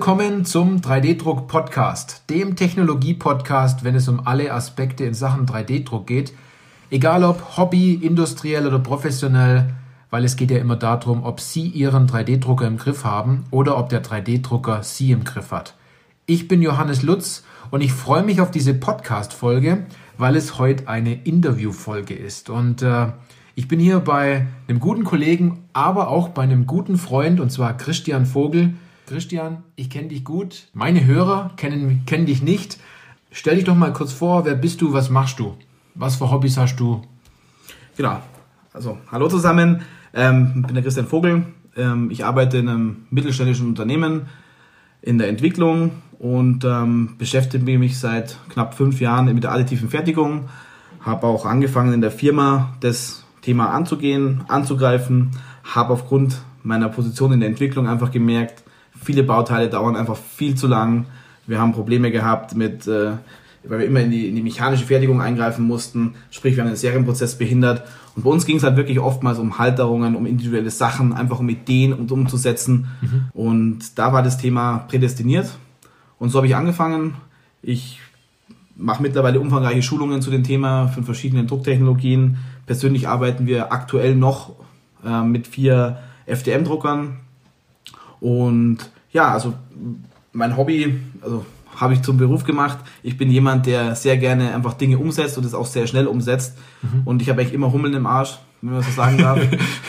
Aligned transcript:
Willkommen 0.00 0.46
zum 0.46 0.80
3D-Druck 0.80 1.46
Podcast, 1.46 2.22
dem 2.30 2.56
Technologie-Podcast, 2.56 3.84
wenn 3.84 3.94
es 3.94 4.08
um 4.08 4.26
alle 4.26 4.50
Aspekte 4.50 5.04
in 5.04 5.12
Sachen 5.12 5.44
3D-Druck 5.44 6.06
geht. 6.06 6.32
Egal 6.90 7.22
ob 7.22 7.58
Hobby, 7.58 7.92
industriell 7.96 8.66
oder 8.66 8.78
professionell, 8.78 9.74
weil 10.08 10.24
es 10.24 10.36
geht 10.36 10.50
ja 10.50 10.56
immer 10.56 10.76
darum, 10.76 11.22
ob 11.22 11.38
Sie 11.38 11.66
Ihren 11.66 12.06
3D-Drucker 12.06 12.66
im 12.66 12.78
Griff 12.78 13.04
haben 13.04 13.44
oder 13.50 13.76
ob 13.76 13.90
der 13.90 14.02
3D-Drucker 14.02 14.82
Sie 14.82 15.12
im 15.12 15.22
Griff 15.22 15.50
hat. 15.50 15.74
Ich 16.24 16.48
bin 16.48 16.62
Johannes 16.62 17.02
Lutz 17.02 17.44
und 17.70 17.82
ich 17.82 17.92
freue 17.92 18.22
mich 18.22 18.40
auf 18.40 18.50
diese 18.50 18.72
Podcast-Folge, 18.72 19.84
weil 20.16 20.34
es 20.34 20.58
heute 20.58 20.88
eine 20.88 21.12
Interview-Folge 21.12 22.14
ist. 22.14 22.48
Und 22.48 22.80
äh, 22.80 23.08
ich 23.54 23.68
bin 23.68 23.78
hier 23.78 24.00
bei 24.00 24.46
einem 24.66 24.80
guten 24.80 25.04
Kollegen, 25.04 25.58
aber 25.74 26.08
auch 26.08 26.30
bei 26.30 26.44
einem 26.44 26.66
guten 26.66 26.96
Freund, 26.96 27.38
und 27.38 27.52
zwar 27.52 27.76
Christian 27.76 28.24
Vogel. 28.24 28.72
Christian, 29.10 29.64
ich 29.74 29.90
kenne 29.90 30.06
dich 30.06 30.22
gut. 30.22 30.68
Meine 30.72 31.04
Hörer 31.04 31.50
kennen, 31.56 32.02
kennen 32.06 32.26
dich 32.26 32.42
nicht. 32.42 32.78
Stell 33.32 33.56
dich 33.56 33.64
doch 33.64 33.74
mal 33.74 33.92
kurz 33.92 34.12
vor, 34.12 34.44
wer 34.44 34.54
bist 34.54 34.80
du, 34.82 34.92
was 34.92 35.10
machst 35.10 35.40
du? 35.40 35.56
Was 35.96 36.14
für 36.14 36.30
Hobbys 36.30 36.56
hast 36.56 36.76
du? 36.76 37.02
Genau. 37.96 38.20
Also, 38.72 38.98
hallo 39.10 39.26
zusammen. 39.26 39.82
Ähm, 40.14 40.52
ich 40.60 40.62
bin 40.66 40.74
der 40.74 40.84
Christian 40.84 41.08
Vogel. 41.08 41.44
Ähm, 41.76 42.12
ich 42.12 42.24
arbeite 42.24 42.58
in 42.58 42.68
einem 42.68 43.06
mittelständischen 43.10 43.66
Unternehmen 43.66 44.26
in 45.02 45.18
der 45.18 45.26
Entwicklung 45.26 45.90
und 46.20 46.64
ähm, 46.64 47.16
beschäftige 47.18 47.80
mich 47.80 47.98
seit 47.98 48.38
knapp 48.48 48.74
fünf 48.74 49.00
Jahren 49.00 49.24
mit 49.34 49.42
der 49.42 49.50
additiven 49.50 49.88
Fertigung. 49.88 50.48
Habe 51.00 51.26
auch 51.26 51.46
angefangen 51.46 51.92
in 51.94 52.00
der 52.00 52.12
Firma 52.12 52.76
das 52.78 53.24
Thema 53.42 53.70
anzugehen, 53.70 54.44
anzugreifen. 54.46 55.32
Habe 55.64 55.94
aufgrund 55.94 56.42
meiner 56.62 56.88
Position 56.88 57.32
in 57.32 57.40
der 57.40 57.48
Entwicklung 57.48 57.88
einfach 57.88 58.12
gemerkt, 58.12 58.62
viele 59.02 59.22
Bauteile 59.22 59.68
dauern 59.68 59.96
einfach 59.96 60.16
viel 60.16 60.54
zu 60.54 60.66
lang. 60.66 61.06
Wir 61.46 61.60
haben 61.60 61.72
Probleme 61.72 62.10
gehabt 62.10 62.54
mit, 62.54 62.86
äh, 62.86 63.12
weil 63.64 63.78
wir 63.80 63.86
immer 63.86 64.00
in 64.00 64.10
die, 64.10 64.28
in 64.28 64.36
die 64.36 64.42
mechanische 64.42 64.86
Fertigung 64.86 65.20
eingreifen 65.20 65.66
mussten, 65.66 66.14
sprich 66.30 66.56
wir 66.56 66.62
haben 66.62 66.70
den 66.70 66.76
Serienprozess 66.76 67.36
behindert. 67.36 67.82
Und 68.16 68.24
bei 68.24 68.30
uns 68.30 68.44
ging 68.44 68.56
es 68.56 68.62
halt 68.62 68.76
wirklich 68.76 68.98
oftmals 68.98 69.38
um 69.38 69.58
Halterungen, 69.58 70.14
um 70.16 70.26
individuelle 70.26 70.70
Sachen, 70.70 71.12
einfach 71.12 71.40
um 71.40 71.48
Ideen 71.48 71.92
und 71.92 72.10
umzusetzen. 72.12 72.88
Mhm. 73.00 73.22
Und 73.32 73.98
da 73.98 74.12
war 74.12 74.22
das 74.22 74.38
Thema 74.38 74.78
prädestiniert. 74.88 75.50
Und 76.18 76.30
so 76.30 76.38
habe 76.38 76.46
ich 76.46 76.56
angefangen. 76.56 77.14
Ich 77.62 78.00
mache 78.76 79.02
mittlerweile 79.02 79.40
umfangreiche 79.40 79.82
Schulungen 79.82 80.22
zu 80.22 80.30
dem 80.30 80.42
Thema 80.42 80.88
von 80.88 81.04
verschiedenen 81.04 81.46
Drucktechnologien. 81.46 82.38
Persönlich 82.66 83.08
arbeiten 83.08 83.46
wir 83.46 83.72
aktuell 83.72 84.16
noch 84.16 84.52
äh, 85.04 85.22
mit 85.22 85.46
vier 85.46 85.98
FDM-Druckern. 86.26 87.18
Und 88.20 88.78
ja, 89.12 89.32
also 89.32 89.54
mein 90.32 90.56
Hobby, 90.56 91.00
also 91.22 91.44
habe 91.76 91.94
ich 91.94 92.02
zum 92.02 92.16
Beruf 92.16 92.44
gemacht. 92.44 92.78
Ich 93.02 93.16
bin 93.16 93.30
jemand, 93.30 93.66
der 93.66 93.94
sehr 93.94 94.16
gerne 94.18 94.54
einfach 94.54 94.74
Dinge 94.74 94.98
umsetzt 94.98 95.38
und 95.38 95.44
es 95.44 95.54
auch 95.54 95.66
sehr 95.66 95.86
schnell 95.86 96.06
umsetzt. 96.06 96.58
Mhm. 96.82 97.02
Und 97.04 97.22
ich 97.22 97.30
habe 97.30 97.40
eigentlich 97.40 97.54
immer 97.54 97.72
Hummeln 97.72 97.94
im 97.94 98.06
Arsch, 98.06 98.38
wenn 98.60 98.74
man 98.74 98.82
so 98.82 98.90
sagen 98.90 99.18
darf. 99.18 99.40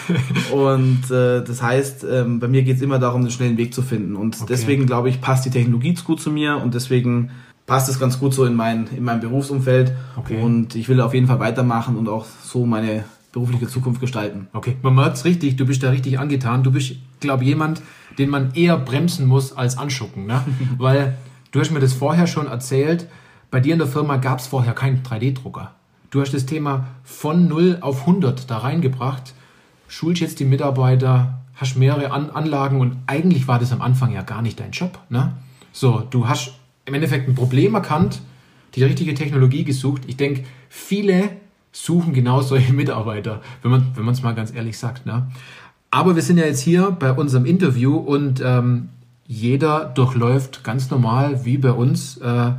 und 0.52 1.12
äh, 1.12 1.44
das 1.44 1.62
heißt, 1.62 2.06
ähm, 2.10 2.40
bei 2.40 2.48
mir 2.48 2.64
geht 2.64 2.78
es 2.78 2.82
immer 2.82 3.00
darum, 3.00 3.22
einen 3.22 3.32
schnellen 3.32 3.58
Weg 3.58 3.74
zu 3.74 3.82
finden. 3.82 4.16
Und 4.16 4.36
okay. 4.38 4.46
deswegen 4.50 4.86
glaube 4.86 5.10
ich, 5.10 5.22
passt 5.22 5.46
die 5.46 5.50
Technologie 5.50 5.94
gut 6.06 6.22
zu 6.22 6.32
mir 6.32 6.58
und 6.58 6.74
deswegen 6.74 7.32
passt 7.66 7.90
es 7.90 8.00
ganz 8.00 8.20
gut 8.20 8.34
so 8.34 8.46
in 8.46 8.56
mein, 8.56 8.88
in 8.96 9.04
mein 9.04 9.20
Berufsumfeld. 9.20 9.94
Okay. 10.16 10.42
Und 10.42 10.76
ich 10.76 10.88
will 10.88 11.02
auf 11.02 11.14
jeden 11.14 11.28
Fall 11.28 11.40
weitermachen 11.40 11.98
und 11.98 12.08
auch 12.08 12.26
so 12.44 12.66
meine 12.66 13.04
berufliche 13.32 13.68
Zukunft 13.68 14.02
gestalten. 14.02 14.48
Okay, 14.54 14.76
man 14.82 14.96
merkt 14.96 15.18
es 15.18 15.26
richtig, 15.26 15.56
du 15.56 15.66
bist 15.66 15.82
da 15.84 15.90
richtig 15.90 16.20
angetan. 16.20 16.64
Du 16.64 16.72
bist, 16.72 16.96
glaube 17.22 17.44
ich, 17.44 17.50
jemand, 17.50 17.82
den 18.18 18.30
man 18.30 18.54
eher 18.54 18.78
bremsen 18.78 19.26
muss 19.28 19.54
als 19.54 19.78
anschucken. 19.78 20.26
Ne? 20.26 20.44
Weil 20.78 21.18
Du 21.52 21.60
hast 21.60 21.72
mir 21.72 21.82
das 21.82 21.94
vorher 21.94 22.28
schon 22.28 22.48
erzählt. 22.48 23.08
Bei 23.50 23.60
dir 23.60 23.74
in 23.74 23.80
der 23.80 23.88
Firma 23.88 24.16
gab 24.16 24.40
es 24.40 24.48
vorher 24.48 24.74
keinen 24.74 25.04
3D-Drucker. 25.04 25.72
Du 26.10 26.22
hast 26.22 26.34
das 26.34 26.46
Thema 26.46 26.88
von 27.04 27.48
0 27.48 27.80
auf 27.82 28.02
100 28.02 28.50
da 28.50 28.60
reingebracht, 28.60 29.34
schulst 29.90 30.22
jetzt 30.22 30.40
die 30.40 30.46
Mitarbeiter, 30.46 31.42
hast 31.56 31.76
mehrere 31.78 32.12
An 32.12 32.30
Anlagen 32.30 32.80
und 32.80 32.98
eigentlich 33.06 33.48
war 33.50 33.60
das 33.60 33.74
am 33.74 33.82
Anfang 33.82 34.14
ja 34.14 34.22
gar 34.22 34.42
nicht 34.42 34.60
dein 34.60 34.72
Job. 34.72 35.00
Ne? 35.10 35.34
So, 35.74 36.04
du 36.10 36.28
hast 36.28 36.54
im 36.86 36.94
Endeffekt 36.94 37.28
ein 37.28 37.36
Problem 37.36 37.76
erkannt, 37.76 38.22
die 38.76 38.84
richtige 38.84 39.14
Technologie 39.14 39.66
gesucht. 39.66 40.04
Ich 40.08 40.16
denke, 40.16 40.46
viele 40.70 41.32
suchen 41.74 42.14
genau 42.14 42.42
solche 42.42 42.74
Mitarbeiter, 42.74 43.42
wenn 43.62 43.72
man 43.72 43.92
wenn 43.96 44.08
es 44.08 44.22
mal 44.22 44.36
ganz 44.36 44.54
ehrlich 44.54 44.78
sagt. 44.78 45.06
Ne? 45.06 45.28
Aber 45.92 46.16
wir 46.16 46.24
sind 46.24 46.38
ja 46.38 46.46
jetzt 46.46 46.62
hier 46.62 46.92
bei 46.92 47.12
unserem 47.12 47.46
Interview 47.46 47.98
und 47.98 48.42
ähm, 48.44 48.90
jeder 49.28 49.86
durchläuft 49.86 50.64
ganz 50.64 50.90
normal 50.90 51.46
wie 51.46 51.58
bei 51.58 51.72
uns 51.72 52.18
äh, 52.18 52.52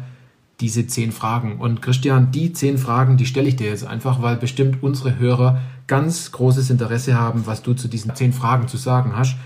diese 0.61 0.87
zehn 0.87 1.13
Fragen. 1.13 1.59
Und 1.59 1.83
Christian, 1.83 2.31
die 2.31 2.53
zehn 2.53 2.79
Fragen, 2.79 3.17
die 3.17 3.27
stelle 3.27 3.49
ich 3.49 3.57
dir 3.57 3.69
jetzt 3.69 3.87
einfach, 3.87 4.23
weil 4.23 4.37
bestimmt 4.37 4.83
unsere 4.83 5.19
Hörer 5.19 5.61
ganz 5.87 6.31
großes 6.33 6.71
Interesse 6.71 7.19
haben, 7.19 7.47
was 7.47 7.63
du 7.63 7.75
zu 7.75 7.89
diesen 7.89 8.15
zehn 8.15 8.33
Fragen 8.33 8.69
zu 8.69 8.77
sagen 8.77 9.13
hast. 9.17 9.37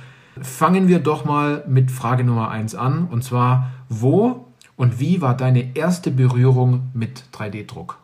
Fangen 0.41 0.89
wir 0.89 0.99
doch 0.99 1.25
mal 1.25 1.65
mit 1.67 1.91
Frage 1.91 2.23
Nummer 2.23 2.51
eins 2.51 2.75
an. 2.75 3.09
Und 3.11 3.25
zwar, 3.25 3.71
wo 3.89 4.47
und 4.77 5.01
wie 5.01 5.23
war 5.23 5.37
deine 5.37 5.75
erste 5.75 6.11
Berührung 6.11 6.91
mit 6.93 7.25
3D-Druck? 7.33 7.99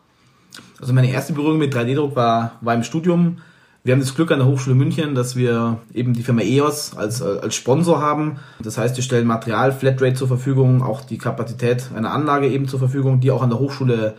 Also 0.81 0.93
meine 0.93 1.11
erste 1.11 1.33
Berührung 1.33 1.59
mit 1.59 1.75
3D-Druck 1.75 2.15
war, 2.15 2.53
war 2.61 2.73
im 2.73 2.83
Studium. 2.83 3.37
Wir 3.85 3.91
haben 3.91 3.99
das 3.99 4.15
Glück 4.15 4.31
an 4.31 4.39
der 4.39 4.47
Hochschule 4.47 4.77
München, 4.77 5.13
dass 5.13 5.35
wir 5.35 5.79
eben 5.93 6.13
die 6.13 6.23
Firma 6.23 6.41
EOS 6.41 6.95
als, 6.95 7.21
als 7.21 7.53
Sponsor 7.53 7.99
haben. 7.99 8.39
Das 8.61 8.77
heißt, 8.77 8.95
wir 8.95 9.03
stellen 9.03 9.27
Material, 9.27 9.73
Flatrate 9.73 10.13
zur 10.13 10.29
Verfügung, 10.29 10.81
auch 10.81 11.01
die 11.01 11.17
Kapazität 11.17 11.89
einer 11.93 12.11
Anlage 12.11 12.47
eben 12.47 12.69
zur 12.69 12.79
Verfügung, 12.79 13.19
die 13.19 13.29
auch 13.29 13.41
an 13.41 13.49
der 13.49 13.59
Hochschule 13.59 14.13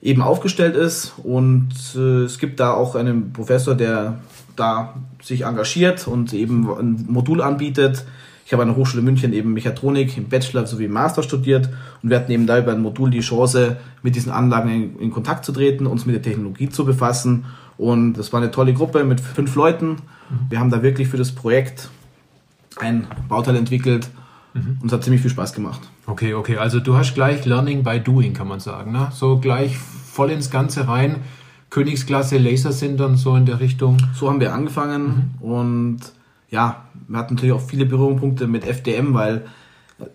eben 0.00 0.22
aufgestellt 0.22 0.76
ist. 0.76 1.12
Und 1.22 1.74
äh, 1.94 2.22
es 2.22 2.38
gibt 2.38 2.58
da 2.58 2.72
auch 2.72 2.94
einen 2.94 3.34
Professor, 3.34 3.74
der 3.74 4.20
da 4.56 4.94
sich 5.22 5.42
engagiert 5.42 6.08
und 6.08 6.32
eben 6.32 6.66
ein 6.70 7.04
Modul 7.06 7.42
anbietet. 7.42 8.06
Ich 8.46 8.52
habe 8.52 8.62
an 8.62 8.68
der 8.68 8.76
Hochschule 8.76 9.02
München 9.02 9.32
eben 9.32 9.52
Mechatronik 9.54 10.16
im 10.18 10.28
Bachelor 10.28 10.66
sowie 10.66 10.84
im 10.84 10.92
Master 10.92 11.22
studiert 11.22 11.70
und 12.02 12.10
wir 12.10 12.18
hatten 12.18 12.30
eben 12.30 12.46
da 12.46 12.58
über 12.58 12.72
ein 12.72 12.82
Modul 12.82 13.10
die 13.10 13.20
Chance, 13.20 13.76
mit 14.02 14.16
diesen 14.16 14.32
Anlagen 14.32 14.68
in, 14.70 14.98
in 14.98 15.10
Kontakt 15.10 15.44
zu 15.44 15.52
treten, 15.52 15.86
uns 15.86 16.04
mit 16.04 16.14
der 16.14 16.22
Technologie 16.22 16.68
zu 16.68 16.84
befassen 16.84 17.46
und 17.76 18.14
das 18.14 18.32
war 18.32 18.40
eine 18.40 18.50
tolle 18.50 18.74
Gruppe 18.74 19.04
mit 19.04 19.20
fünf 19.20 19.54
Leuten. 19.54 19.96
Wir 20.48 20.60
haben 20.60 20.70
da 20.70 20.82
wirklich 20.82 21.08
für 21.08 21.16
das 21.16 21.32
Projekt 21.32 21.88
ein 22.76 23.06
Bauteil 23.28 23.56
entwickelt 23.56 24.10
mhm. 24.52 24.78
und 24.80 24.86
es 24.86 24.92
hat 24.92 25.04
ziemlich 25.04 25.22
viel 25.22 25.30
Spaß 25.30 25.52
gemacht. 25.52 25.80
Okay, 26.06 26.34
okay. 26.34 26.58
Also 26.58 26.80
du 26.80 26.96
hast 26.96 27.14
gleich 27.14 27.44
Learning 27.44 27.82
by 27.82 28.00
Doing, 28.00 28.34
kann 28.34 28.48
man 28.48 28.60
sagen. 28.60 28.92
Ne? 28.92 29.08
So 29.12 29.38
gleich 29.38 29.76
voll 29.76 30.30
ins 30.30 30.50
Ganze 30.50 30.86
rein. 30.86 31.16
Königsklasse 31.70 32.38
Laser 32.38 32.72
sind 32.72 33.00
dann 33.00 33.16
so 33.16 33.34
in 33.36 33.46
der 33.46 33.60
Richtung. 33.60 33.96
So 34.14 34.28
haben 34.28 34.40
wir 34.40 34.52
angefangen 34.52 35.32
mhm. 35.40 35.46
und 35.46 36.00
ja, 36.54 36.84
wir 37.08 37.18
hatten 37.18 37.34
natürlich 37.34 37.52
auch 37.52 37.60
viele 37.60 37.84
Berührungspunkte 37.84 38.46
mit 38.46 38.64
FDM, 38.64 39.12
weil 39.12 39.46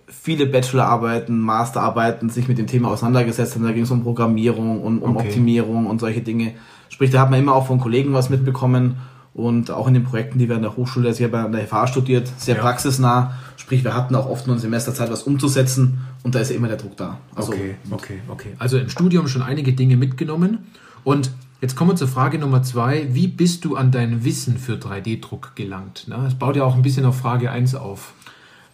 viele 0.08 0.46
Bachelorarbeiten, 0.46 1.38
Masterarbeiten 1.38 2.30
sich 2.30 2.48
mit 2.48 2.58
dem 2.58 2.66
Thema 2.66 2.90
auseinandergesetzt 2.90 3.56
haben. 3.56 3.66
Da 3.66 3.74
ging 3.74 3.84
es 3.84 3.92
um 3.92 4.04
Programmierung 4.04 4.82
und 4.82 5.00
um 5.02 5.18
okay. 5.18 5.28
Optimierung 5.28 5.86
und 5.86 6.00
solche 6.00 6.22
Dinge. 6.22 6.54
Sprich, 6.88 7.12
da 7.12 7.20
hat 7.20 7.30
man 7.30 7.40
immer 7.40 7.54
auch 7.54 7.68
von 7.68 7.80
Kollegen 7.80 8.14
was 8.14 8.30
mitbekommen 8.30 8.96
und 9.34 9.70
auch 9.70 9.88
in 9.88 9.94
den 9.94 10.06
Projekten, 10.06 10.40
die 10.40 10.48
wir 10.48 10.56
an 10.56 10.62
der 10.62 10.78
Hochschule, 10.78 11.10
also 11.10 11.24
ich 11.24 11.32
habe 11.32 11.44
an 11.44 11.52
der 11.52 11.68
FH 11.68 11.88
studiert, 11.88 12.32
sehr 12.38 12.56
ja. 12.56 12.62
praxisnah. 12.62 13.34
Sprich, 13.58 13.84
wir 13.84 13.94
hatten 13.94 14.16
auch 14.16 14.30
oft 14.30 14.48
nur 14.48 14.56
eine 14.56 14.62
Semesterzeit, 14.62 15.12
was 15.12 15.24
umzusetzen 15.24 16.00
und 16.24 16.36
da 16.36 16.40
ist 16.40 16.52
ja 16.52 16.56
immer 16.56 16.70
der 16.70 16.78
Druck 16.78 16.96
da. 16.96 17.18
Also, 17.36 17.52
okay, 17.52 17.76
okay, 17.92 18.20
okay. 18.30 18.56
Also 18.60 18.78
im 18.78 18.90
Studium 18.90 19.28
schon 19.28 19.42
einige 19.42 19.74
Dinge 19.74 19.98
mitgenommen 19.98 20.60
und 21.04 21.32
Jetzt 21.62 21.76
kommen 21.76 21.92
wir 21.92 21.98
zur 21.98 22.08
Frage 22.08 22.40
Nummer 22.40 22.64
zwei. 22.64 23.10
Wie 23.12 23.28
bist 23.28 23.66
du 23.66 23.76
an 23.76 23.92
dein 23.92 24.24
Wissen 24.24 24.58
für 24.58 24.76
3D-Druck 24.76 25.58
gelangt? 25.58 26.08
Es 26.26 26.36
baut 26.36 26.56
ja 26.56 26.64
auch 26.64 26.74
ein 26.74 26.84
bisschen 26.84 27.04
auf 27.04 27.18
Frage 27.18 27.52
1 27.52 27.76
auf. 27.76 28.14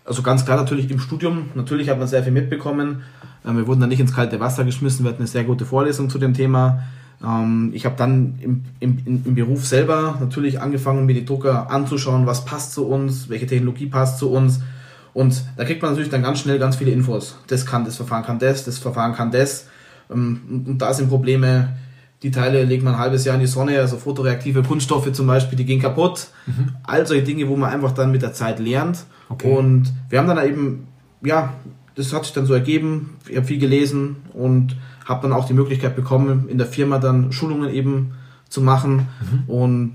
Also 0.05 0.21
ganz 0.21 0.45
klar 0.45 0.55
natürlich 0.55 0.91
im 0.91 0.99
Studium. 0.99 1.49
Natürlich 1.55 1.89
hat 1.89 1.97
man 1.97 2.07
sehr 2.07 2.21
viel 2.21 2.31
mitbekommen. 2.31 3.01
Ähm, 3.43 3.57
wir 3.57 3.65
wurden 3.65 3.79
dann 3.79 3.89
nicht 3.89 4.01
ins 4.01 4.13
kalte 4.13 4.39
Wasser 4.39 4.65
geschmissen. 4.65 5.03
Wir 5.03 5.09
hatten 5.09 5.21
eine 5.21 5.27
sehr 5.27 5.45
gute 5.45 5.65
Vorlesung 5.65 6.11
zu 6.11 6.19
dem 6.19 6.35
Thema. 6.35 6.83
Ähm, 7.23 7.71
ich 7.73 7.85
habe 7.85 7.95
dann 7.97 8.37
im, 8.39 8.65
im, 8.79 9.23
im 9.25 9.33
Beruf 9.33 9.65
selber 9.65 10.17
natürlich 10.19 10.61
angefangen, 10.61 11.07
mir 11.07 11.15
die 11.15 11.25
Drucker 11.25 11.71
anzuschauen, 11.71 12.27
was 12.27 12.45
passt 12.45 12.73
zu 12.73 12.85
uns, 12.85 13.29
welche 13.29 13.47
Technologie 13.47 13.87
passt 13.87 14.19
zu 14.19 14.29
uns. 14.29 14.59
Und 15.15 15.43
da 15.57 15.65
kriegt 15.65 15.81
man 15.81 15.89
natürlich 15.89 16.11
dann 16.11 16.21
ganz 16.21 16.37
schnell 16.37 16.59
ganz 16.59 16.75
viele 16.75 16.91
Infos. 16.91 17.39
Das 17.47 17.65
kann, 17.65 17.83
das 17.83 17.95
Verfahren 17.95 18.23
kann 18.23 18.37
das, 18.37 18.63
das 18.63 18.77
Verfahren 18.77 19.15
kann 19.15 19.31
das. 19.31 19.69
Ähm, 20.11 20.65
und 20.67 20.77
da 20.77 20.93
sind 20.93 21.09
Probleme, 21.09 21.69
die 22.25 22.31
Teile 22.31 22.63
legt 22.63 22.83
man 22.83 22.95
ein 22.95 22.99
halbes 22.99 23.23
Jahr 23.23 23.35
in 23.35 23.41
die 23.41 23.45
Sonne, 23.45 23.79
also 23.79 23.97
fotoreaktive 23.97 24.63
Kunststoffe 24.63 25.11
zum 25.11 25.27
Beispiel, 25.27 25.55
die 25.59 25.65
gehen 25.65 25.79
kaputt. 25.79 26.29
Mhm. 26.47 26.69
All 26.81 27.05
solche 27.05 27.21
Dinge, 27.21 27.47
wo 27.47 27.55
man 27.55 27.69
einfach 27.69 27.91
dann 27.91 28.11
mit 28.11 28.23
der 28.23 28.33
Zeit 28.33 28.57
lernt. 28.57 29.05
Okay. 29.29 29.55
Und 29.55 29.93
wir 30.09 30.17
haben 30.17 30.27
dann 30.27 30.43
eben, 30.43 30.87
ja, 31.23 31.53
das 31.93 32.11
hat 32.13 32.25
sich 32.25 32.33
dann 32.33 32.47
so 32.47 32.55
ergeben. 32.55 33.17
Ich 33.29 33.37
habe 33.37 33.45
viel 33.45 33.59
gelesen 33.59 34.15
und 34.33 34.75
habe 35.05 35.21
dann 35.21 35.33
auch 35.33 35.45
die 35.45 35.53
Möglichkeit 35.53 35.95
bekommen, 35.95 36.49
in 36.49 36.57
der 36.57 36.65
Firma 36.65 36.97
dann 36.97 37.31
Schulungen 37.31 37.69
eben 37.69 38.13
zu 38.49 38.59
machen 38.59 39.07
mhm. 39.21 39.43
und 39.47 39.93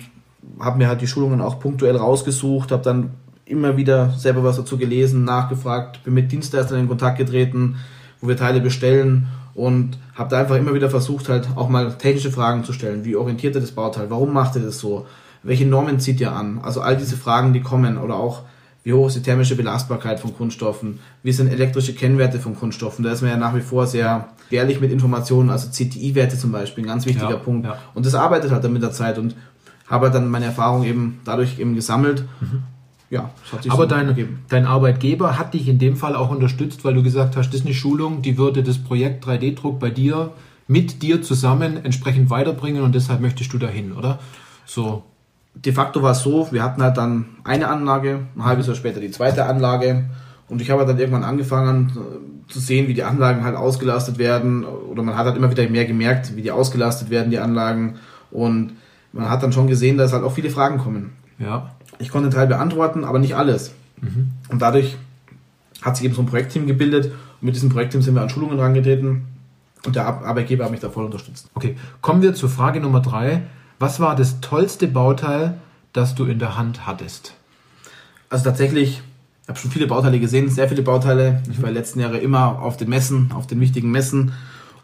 habe 0.61 0.79
mir 0.79 0.87
halt 0.87 1.01
die 1.01 1.09
Schulungen 1.09 1.41
auch 1.41 1.59
punktuell 1.59 1.97
rausgesucht, 1.97 2.71
habe 2.71 2.85
dann 2.85 3.11
immer 3.45 3.77
wieder 3.77 4.11
selber 4.11 4.45
was 4.45 4.57
dazu 4.57 4.79
gelesen, 4.79 5.25
nachgefragt, 5.25 6.05
bin 6.05 6.15
mit 6.15 6.31
Dienstleistern 6.31 6.79
in 6.79 6.87
Kontakt 6.87 7.19
getreten, 7.19 7.79
wo 8.21 8.29
wir 8.29 8.37
Teile 8.37 8.61
bestellen 8.61 9.27
und 9.55 9.99
habe 10.15 10.31
da 10.31 10.41
einfach 10.41 10.57
immer 10.57 10.75
wieder 10.75 10.91
versucht, 10.91 11.29
halt 11.29 11.49
auch 11.57 11.69
mal 11.69 11.93
technische 11.99 12.31
Fragen 12.31 12.65
zu 12.65 12.73
stellen. 12.73 13.05
Wie 13.05 13.17
orientiert 13.17 13.55
er 13.55 13.61
das 13.61 13.73
Bauteil? 13.73 14.11
Warum 14.11 14.33
macht 14.33 14.57
er 14.57 14.63
das 14.63 14.79
so? 14.79 15.07
Welche 15.43 15.67
Normen 15.67 16.01
zieht 16.01 16.21
ihr 16.21 16.33
an? 16.33 16.61
Also 16.63 16.81
all 16.81 16.97
diese 16.97 17.17
Fragen, 17.17 17.53
die 17.53 17.61
kommen 17.61 17.99
oder 17.99 18.17
auch 18.17 18.43
wie 18.83 18.95
hoch 18.95 19.09
ist 19.09 19.17
die 19.17 19.23
thermische 19.23 19.57
Belastbarkeit 19.57 20.21
von 20.21 20.35
Kunststoffen, 20.35 21.01
wie 21.23 21.33
sind 21.33 21.53
elektrische 21.53 21.95
Kennwerte 21.95 22.39
von 22.39 22.57
Kunststoffen. 22.57 23.05
Da 23.05 23.13
ist 23.13 23.21
man 23.21 23.31
ja 23.31 23.37
nach 23.37 23.55
wie 23.55 23.61
vor 23.61 23.87
sehr 23.87 24.29
ehrlich 24.51 24.81
mit 24.81 24.91
Informationen, 24.91 25.51
also 25.51 25.69
CTI-Werte 25.69 26.39
zum 26.39 26.51
Beispiel, 26.51 26.85
ein 26.85 26.87
ganz 26.87 27.05
wichtiger 27.05 27.31
ja, 27.31 27.37
Punkt. 27.37 27.67
Ja. 27.67 27.79
Und 27.95 28.07
das 28.07 28.15
arbeitet 28.15 28.51
halt 28.51 28.65
dann 28.65 28.73
mit 28.73 28.83
der 28.83 28.93
Zeit 28.93 29.19
und 29.19 29.37
habe 29.87 30.11
dann 30.11 30.31
meine 30.31 30.47
Erfahrung 30.47 30.85
eben 30.85 31.21
dadurch 31.25 31.59
eben 31.59 31.75
gesammelt. 31.75 32.25
Mhm. 32.41 32.63
Ja, 33.11 33.31
das 33.43 33.53
hat 33.53 33.63
sich 33.65 33.73
Aber 33.73 33.83
so 33.83 33.89
dein, 33.89 34.39
dein 34.49 34.67
Arbeitgeber 34.67 35.39
hat 35.39 35.55
dich 35.55 35.69
in 35.69 35.79
dem 35.79 35.97
Fall 35.97 36.15
auch 36.15 36.31
unterstützt, 36.31 36.85
weil 36.85 36.95
du 36.95 37.03
gesagt 37.03 37.37
hast, 37.37 37.49
das 37.49 37.61
ist 37.61 37.67
eine 37.67 37.75
Schulung, 37.75 38.23
die 38.23 38.39
würde 38.39 38.63
das 38.63 38.79
Projekt 38.79 39.27
3D-Druck 39.27 39.81
bei 39.81 39.91
dir 39.91 40.31
mit 40.69 41.03
dir 41.03 41.21
zusammen 41.21 41.85
entsprechend 41.85 42.31
weiterbringen 42.31 42.83
und 42.83 42.95
deshalb 42.95 43.21
möchtest 43.21 43.53
du 43.53 43.59
dahin, 43.59 43.93
oder? 43.93 44.21
So 44.65 45.03
de 45.55 45.73
facto 45.73 46.03
war 46.03 46.13
es 46.13 46.23
so, 46.23 46.49
wir 46.53 46.63
hatten 46.63 46.83
halt 46.83 46.97
dann 46.97 47.27
eine 47.45 47.69
Anlage, 47.69 48.21
ein 48.37 48.45
halbes 48.45 48.67
Jahr 48.67 48.77
später 48.77 49.01
die 49.01 49.11
zweite 49.11 49.47
Anlage 49.47 50.05
und 50.49 50.63
ich 50.63 50.71
habe 50.71 50.87
dann 50.87 50.99
irgendwann 50.99 51.25
angefangen 51.25 51.93
äh, 51.97 52.53
zu 52.53 52.61
sehen, 52.61 52.89
wie 52.89 52.95
die 52.95 53.03
Anlagen 53.03 53.45
halt 53.45 53.57
ausgelastet 53.57 54.19
werden 54.19 54.65
oder 54.65 55.03
man 55.03 55.17
hat 55.17 55.27
halt 55.27 55.37
immer 55.37 55.51
wieder 55.51 55.69
mehr 55.69 55.85
gemerkt, 55.85 56.37
wie 56.37 56.43
die 56.43 56.51
ausgelastet 56.51 57.11
werden, 57.11 57.31
die 57.31 57.39
Anlagen 57.39 57.97
und 58.31 58.75
man 59.13 59.29
hat 59.29 59.43
dann 59.43 59.53
schon 59.53 59.67
gesehen, 59.67 59.99
dass 59.99 60.13
halt 60.13 60.23
auch 60.23 60.33
viele 60.33 60.51
Fragen 60.51 60.79
kommen. 60.79 61.13
Ja. 61.41 61.71
Ich 61.99 62.11
konnte 62.11 62.27
einen 62.27 62.35
Teil 62.35 62.47
beantworten, 62.47 63.05
aber 63.05 63.19
nicht 63.19 63.35
alles. 63.35 63.73
Mhm. 64.01 64.31
Und 64.49 64.63
dadurch 64.63 64.97
hat 65.83 65.97
sich 65.97 66.07
eben 66.07 66.15
so 66.15 66.23
ein 66.23 66.27
Projektteam 66.27 66.67
gebildet 66.67 67.07
und 67.07 67.47
mit 67.47 67.55
diesem 67.55 67.71
Projektteam 67.71 68.03
sind 68.03 68.15
wir 68.15 68.23
an 68.23 68.31
Schulungen 68.31 68.61
rangetreten 68.61 69.25
und 69.87 69.97
der 69.97 70.07
Arbeitgeber 70.07 70.65
hat 70.65 70.71
mich 70.71 70.81
da 70.81 70.91
voll 70.91 71.05
unterstützt. 71.05 71.49
Okay, 71.55 71.77
kommen 72.03 72.23
wir 72.23 72.35
zur 72.35 72.51
Frage 72.51 72.81
Nummer 72.81 73.01
drei. 73.01 73.43
Was 73.79 73.99
war 73.99 74.15
das 74.15 74.41
tollste 74.41 74.87
Bauteil, 74.87 75.55
das 75.93 76.15
du 76.15 76.27
in 76.27 76.39
der 76.39 76.59
Hand 76.59 76.87
hattest? 76.87 77.35
Also 78.29 78.45
tatsächlich, 78.45 79.03
ich 79.43 79.49
habe 79.49 79.59
schon 79.59 79.71
viele 79.71 79.87
Bauteile 79.87 80.21
gesehen, 80.21 80.51
sehr 80.51 80.69
viele 80.69 80.83
Bauteile. 80.83 81.43
Ich 81.51 81.63
war 81.63 81.71
letzten 81.71 81.99
Jahre 82.01 82.19
immer 82.19 82.61
auf 82.61 82.77
den 82.77 82.91
Messen, 82.91 83.33
auf 83.35 83.47
den 83.47 83.59
wichtigen 83.61 83.91
Messen. 83.91 84.33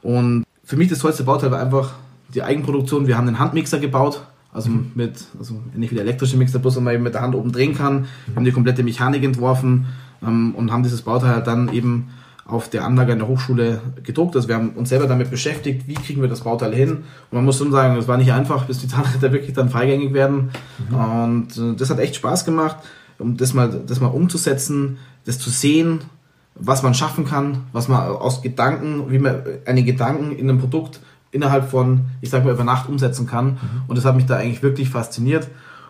Und 0.02 0.44
für 0.64 0.76
mich 0.76 0.88
das 0.88 1.00
tollste 1.00 1.25
Bauteil 1.25 1.50
war 1.50 1.61
einfach 1.61 1.93
die 2.35 2.43
Eigenproduktion. 2.43 3.06
Wir 3.06 3.19
haben 3.19 3.29
einen 3.29 3.38
Handmixer 3.38 3.79
gebaut, 3.79 4.26
also 4.56 4.70
mhm. 4.70 4.93
mit, 4.94 5.25
also 5.38 5.61
nicht 5.75 5.91
wie 5.91 5.94
der 5.94 6.05
elektrische 6.05 6.37
Mixer, 6.37 6.58
bloß 6.58 6.81
man 6.81 6.94
eben 6.94 7.05
mit 7.05 7.14
der 7.14 7.20
Hand 7.20 7.35
oben 7.35 7.53
drehen 7.53 7.76
kann. 7.76 8.06
Wir 8.26 8.37
haben 8.37 8.44
die 8.44 8.53
komplette 8.53 8.82
Mechanik 8.82 9.23
entworfen 9.23 9.87
ähm, 10.23 10.55
und 10.55 10.73
haben 10.73 10.82
dieses 10.82 11.03
Bauteil 11.03 11.31
halt 11.31 11.47
dann 11.47 11.73
eben 11.73 12.08
auf 12.47 12.70
der 12.70 12.85
Anlage 12.85 13.12
in 13.12 13.19
der 13.19 13.29
Hochschule 13.29 13.81
gedruckt. 14.03 14.35
Also 14.35 14.49
wir 14.49 14.55
haben 14.55 14.70
uns 14.70 14.88
selber 14.88 15.06
damit 15.06 15.31
beschäftigt, 15.31 15.87
wie 15.88 15.94
kriegen 15.94 16.23
wir 16.23 16.29
das 16.29 16.43
Bauteil 16.43 16.75
hin. 16.75 16.91
Und 16.91 17.32
man 17.32 17.44
muss 17.44 17.58
schon 17.58 17.70
sagen, 17.70 17.97
es 17.97 18.08
war 18.08 18.17
nicht 18.17 18.32
einfach, 18.32 18.64
bis 18.64 18.79
die 18.79 18.88
Zahnräder 18.88 19.32
wirklich 19.32 19.53
dann 19.53 19.69
freigängig 19.69 20.14
werden. 20.14 20.50
Mhm. 20.88 20.97
Und 20.97 21.59
äh, 21.59 21.76
das 21.76 21.91
hat 21.91 21.99
echt 21.99 22.17
Spaß 22.17 22.44
gemacht, 22.44 22.76
um 23.19 23.37
das 23.37 23.52
mal, 23.52 23.69
das 23.87 24.00
mal 24.00 24.09
umzusetzen, 24.09 24.99
das 25.26 25.38
zu 25.38 25.50
sehen, 25.50 26.00
was 26.55 26.82
man 26.82 26.94
schaffen 26.94 27.26
kann, 27.26 27.64
was 27.73 27.88
man 27.88 28.00
aus 28.00 28.41
Gedanken, 28.41 29.11
wie 29.11 29.19
man 29.19 29.43
einen 29.67 29.85
Gedanken 29.85 30.32
in 30.32 30.49
einem 30.49 30.59
Produkt 30.59 31.00
innerhalb 31.37 31.71
von, 31.71 32.06
ich 32.21 32.31
sag 32.31 32.44
mal, 32.44 32.53
über 32.53 32.65
Nacht 32.65 32.88
umsetzen 32.88 33.27
kann. 33.27 33.47
Mhm. 33.47 33.59
Und 33.87 33.97
das 33.97 34.05
hat 34.05 34.17
mich 34.17 34.27
da 34.27 34.37
eigentlich 34.37 34.62
wirklich 34.62 34.88
fasziniert. 34.88 35.49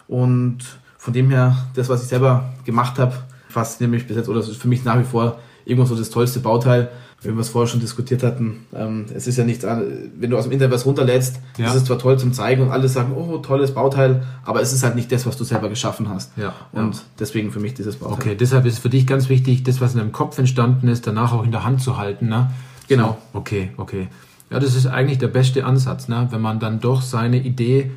Und 0.09 0.59
von 0.99 1.15
dem 1.15 1.31
her, 1.31 1.57
das, 1.75 1.89
was 1.89 2.03
ich 2.03 2.09
selber 2.09 2.53
gemacht 2.65 2.99
habe, 2.99 3.15
fasziniert 3.49 3.91
mich 3.91 4.07
bis 4.07 4.17
jetzt, 4.17 4.29
oder 4.29 4.41
ist 4.41 4.57
für 4.57 4.69
mich 4.69 4.85
nach 4.85 4.99
wie 4.99 5.05
vor 5.05 5.39
irgendwo 5.65 5.87
so 5.87 5.97
das 5.97 6.11
tollste 6.11 6.41
Bauteil, 6.41 6.91
wenn 7.23 7.35
wir 7.35 7.41
es 7.41 7.49
vorher 7.49 7.67
schon 7.67 7.81
diskutiert 7.81 8.23
hatten. 8.23 8.67
Ähm, 8.75 9.07
es 9.15 9.27
ist 9.27 9.37
ja 9.37 9.45
nichts, 9.45 9.65
wenn 9.65 10.31
du 10.31 10.37
aus 10.37 10.45
dem 10.45 10.53
Internet 10.53 10.75
was 10.75 10.87
runterlädst, 10.87 11.41
ja. 11.57 11.67
ist 11.67 11.75
es 11.75 11.85
zwar 11.85 11.99
toll 11.99 12.19
zum 12.19 12.33
Zeigen 12.33 12.63
und 12.63 12.71
alle 12.71 12.89
sagen, 12.89 13.13
oh, 13.17 13.39
tolles 13.39 13.73
Bauteil, 13.73 14.23
aber 14.45 14.61
es 14.61 14.73
ist 14.73 14.83
halt 14.83 14.95
nicht 14.95 15.11
das, 15.11 15.27
was 15.27 15.37
du 15.37 15.45
selber 15.45 15.69
geschaffen 15.69 16.09
hast. 16.09 16.37
Ja. 16.37 16.55
Und 16.73 16.97
ja. 16.97 17.01
deswegen 17.19 17.51
für 17.51 17.61
mich 17.61 17.75
dieses 17.75 17.97
Bauteil. 17.97 18.15
Okay, 18.15 18.35
deshalb 18.37 18.67
ist 18.67 18.79
für 18.79 18.91
dich 18.91 19.07
ganz 19.07 19.29
wichtig, 19.29 19.65
das, 19.65 19.81
was 19.81 19.93
in 19.95 19.99
deinem 19.99 20.13
Kopf 20.13 20.39
entstanden 20.39 20.89
ist, 20.89 21.07
danach 21.07 21.33
auch 21.33 21.45
in 21.45 21.51
der 21.51 21.65
Hand 21.65 21.83
zu 21.83 21.97
halten. 21.97 22.29
Ne? 22.29 22.51
Genau. 22.89 23.19
So, 23.33 23.39
okay, 23.39 23.71
okay. 23.77 24.09
Ja, 24.51 24.61
das 24.61 24.75
ist 24.75 24.87
eigentlich 24.87 25.19
der 25.19 25.29
beste 25.29 25.65
Ansatz, 25.65 26.09
ne? 26.09 26.29
wenn 26.31 26.41
man 26.41 26.61
dann 26.61 26.81
doch 26.81 27.03
seine 27.03 27.39
Idee 27.39 27.91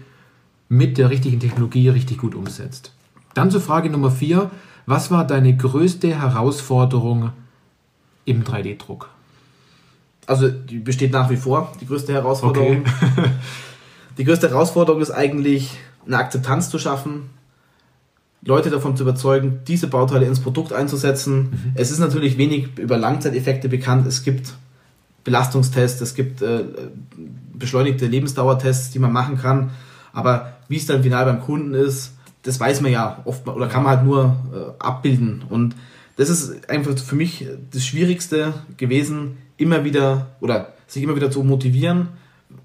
mit 0.68 0.98
der 0.98 1.10
richtigen 1.10 1.40
Technologie 1.40 1.90
richtig 1.90 2.20
gut 2.20 2.36
umsetzt. 2.36 2.92
Dann 3.34 3.52
zur 3.52 3.62
Frage 3.62 3.90
Nummer 3.90 4.12
vier. 4.12 4.50
Was 4.86 5.12
war 5.12 5.26
deine 5.26 5.56
größte 5.56 6.20
Herausforderung 6.20 7.32
im 8.26 8.44
3D-Druck? 8.44 9.10
Also 10.26 10.50
die 10.50 10.80
besteht 10.80 11.12
nach 11.12 11.30
wie 11.30 11.38
vor, 11.38 11.74
die 11.80 11.86
größte 11.86 12.14
Herausforderung. 12.14 12.82
Okay. 12.82 13.30
die 14.18 14.24
größte 14.24 14.50
Herausforderung 14.50 15.02
ist 15.02 15.12
eigentlich, 15.12 15.78
eine 16.06 16.18
Akzeptanz 16.18 16.70
zu 16.70 16.80
schaffen, 16.80 17.30
Leute 18.42 18.70
davon 18.70 18.96
zu 18.96 19.04
überzeugen, 19.04 19.60
diese 19.68 19.88
Bauteile 19.88 20.26
ins 20.26 20.40
Produkt 20.40 20.74
einzusetzen. 20.74 21.50
Mhm. 21.52 21.72
Es 21.76 21.92
ist 21.92 22.00
natürlich 22.00 22.38
wenig 22.38 22.78
über 22.78 22.98
Langzeiteffekte 22.98 23.70
bekannt. 23.70 24.08
Es 24.08 24.24
gibt 24.24 24.54
Belastungstests, 25.24 26.02
es 26.02 26.16
gibt 26.16 26.42
äh, 26.42 26.64
beschleunigte 27.54 28.08
Lebensdauertests, 28.08 28.92
die 28.92 29.00
man 29.00 29.12
machen 29.12 29.38
kann. 29.38 29.72
Aber 30.14 30.54
wie 30.68 30.78
es 30.78 30.86
dann 30.86 31.04
final 31.04 31.26
beim 31.26 31.42
Kunden 31.42 31.74
ist, 31.74 32.14
das 32.44 32.60
weiß 32.60 32.82
man 32.82 32.92
ja 32.92 33.22
oft 33.26 33.48
oder 33.48 33.68
kann 33.68 33.84
man 33.84 33.98
halt 33.98 34.06
nur 34.06 34.38
äh, 34.54 34.84
abbilden. 34.84 35.44
Und 35.50 35.76
das 36.16 36.30
ist 36.30 36.70
einfach 36.70 36.98
für 36.98 37.16
mich 37.16 37.46
das 37.72 37.86
Schwierigste 37.86 38.54
gewesen, 38.78 39.38
immer 39.58 39.84
wieder 39.84 40.28
oder 40.40 40.74
sich 40.88 41.04
immer 41.04 41.16
wieder 41.16 41.32
zu 41.32 41.44
motivieren, 41.44 42.10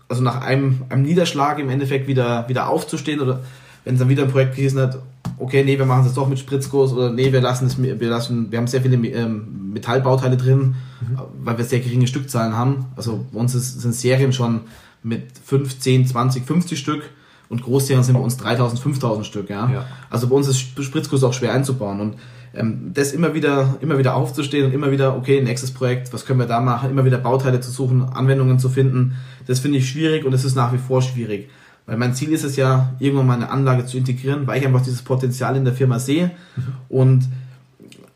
also 0.09 0.23
nach 0.23 0.43
einem, 0.43 0.85
einem 0.89 1.03
Niederschlag 1.03 1.59
im 1.59 1.69
Endeffekt 1.69 2.07
wieder, 2.07 2.49
wieder 2.49 2.69
aufzustehen 2.69 3.21
oder 3.21 3.41
wenn 3.85 3.95
es 3.95 4.01
dann 4.01 4.09
wieder 4.09 4.25
ein 4.25 4.31
Projekt 4.31 4.57
gewesen 4.57 4.81
hat, 4.81 4.99
okay, 5.39 5.65
nee, 5.65 5.79
wir 5.79 5.87
machen 5.87 6.01
es 6.01 6.07
jetzt 6.07 6.17
doch 6.17 6.29
mit 6.29 6.39
Spritzguss 6.39 6.93
oder 6.93 7.11
nee, 7.11 7.33
wir 7.33 7.41
lassen 7.41 7.67
es, 7.67 7.81
wir 7.81 8.09
lassen, 8.09 8.51
wir 8.51 8.59
haben 8.59 8.67
sehr 8.67 8.83
viele 8.83 8.97
ähm, 8.97 9.73
Metallbauteile 9.73 10.37
drin, 10.37 10.77
mhm. 11.01 11.19
weil 11.43 11.59
wir 11.59 11.65
sehr 11.65 11.81
geringe 11.81 12.07
Stückzahlen 12.07 12.57
haben. 12.57 12.87
Also 12.97 13.25
bei 13.33 13.41
uns 13.41 13.55
ist, 13.55 13.81
sind 13.81 13.95
Serien 13.95 14.33
schon 14.33 14.63
mit 15.03 15.25
5, 15.45 15.79
10, 15.79 16.07
20, 16.07 16.45
50 16.45 16.79
Stück 16.79 17.03
und 17.49 17.63
Großserien 17.63 18.03
sind 18.03 18.15
bei 18.15 18.21
uns 18.21 18.37
3000, 18.39 18.81
5000 18.81 19.27
Stück, 19.27 19.51
ja? 19.51 19.71
ja. 19.71 19.87
Also 20.11 20.29
bei 20.29 20.37
uns 20.37 20.49
ist 20.49 20.59
Spritzguss 20.59 21.23
auch 21.25 21.33
schwer 21.35 21.53
einzubauen 21.53 22.01
und 22.01 22.17
ähm, 22.55 22.91
das 22.95 23.13
immer 23.13 23.35
wieder, 23.35 23.77
immer 23.81 23.99
wieder 23.99 24.15
aufzustehen 24.15 24.67
und 24.67 24.73
immer 24.73 24.91
wieder, 24.91 25.17
okay, 25.17 25.43
nächstes 25.43 25.73
Projekt, 25.73 26.13
was 26.13 26.25
können 26.25 26.39
wir 26.39 26.47
da 26.47 26.61
machen, 26.61 26.91
immer 26.91 27.05
wieder 27.05 27.19
Bauteile 27.19 27.61
zu 27.61 27.71
suchen, 27.71 28.03
Anwendungen 28.03 28.59
zu 28.59 28.69
finden, 28.69 29.17
das 29.47 29.61
finde 29.61 29.79
ich 29.79 29.89
schwierig 29.89 30.25
und 30.25 30.33
es 30.33 30.45
ist 30.45 30.55
nach 30.55 30.73
wie 30.73 30.79
vor 30.79 31.03
schwierig. 31.03 31.51
Weil 31.87 31.99
mein 31.99 32.15
Ziel 32.15 32.33
ist 32.33 32.45
es 32.45 32.57
ja, 32.57 32.95
irgendwann 32.99 33.27
mal 33.27 33.35
eine 33.35 33.51
Anlage 33.51 33.85
zu 33.85 33.99
integrieren, 33.99 34.47
weil 34.47 34.59
ich 34.59 34.67
einfach 34.67 34.83
dieses 34.83 35.03
Potenzial 35.03 35.57
in 35.57 35.65
der 35.65 35.75
Firma 35.75 35.99
sehe 35.99 36.31
mhm. 36.57 36.63
und 36.89 37.29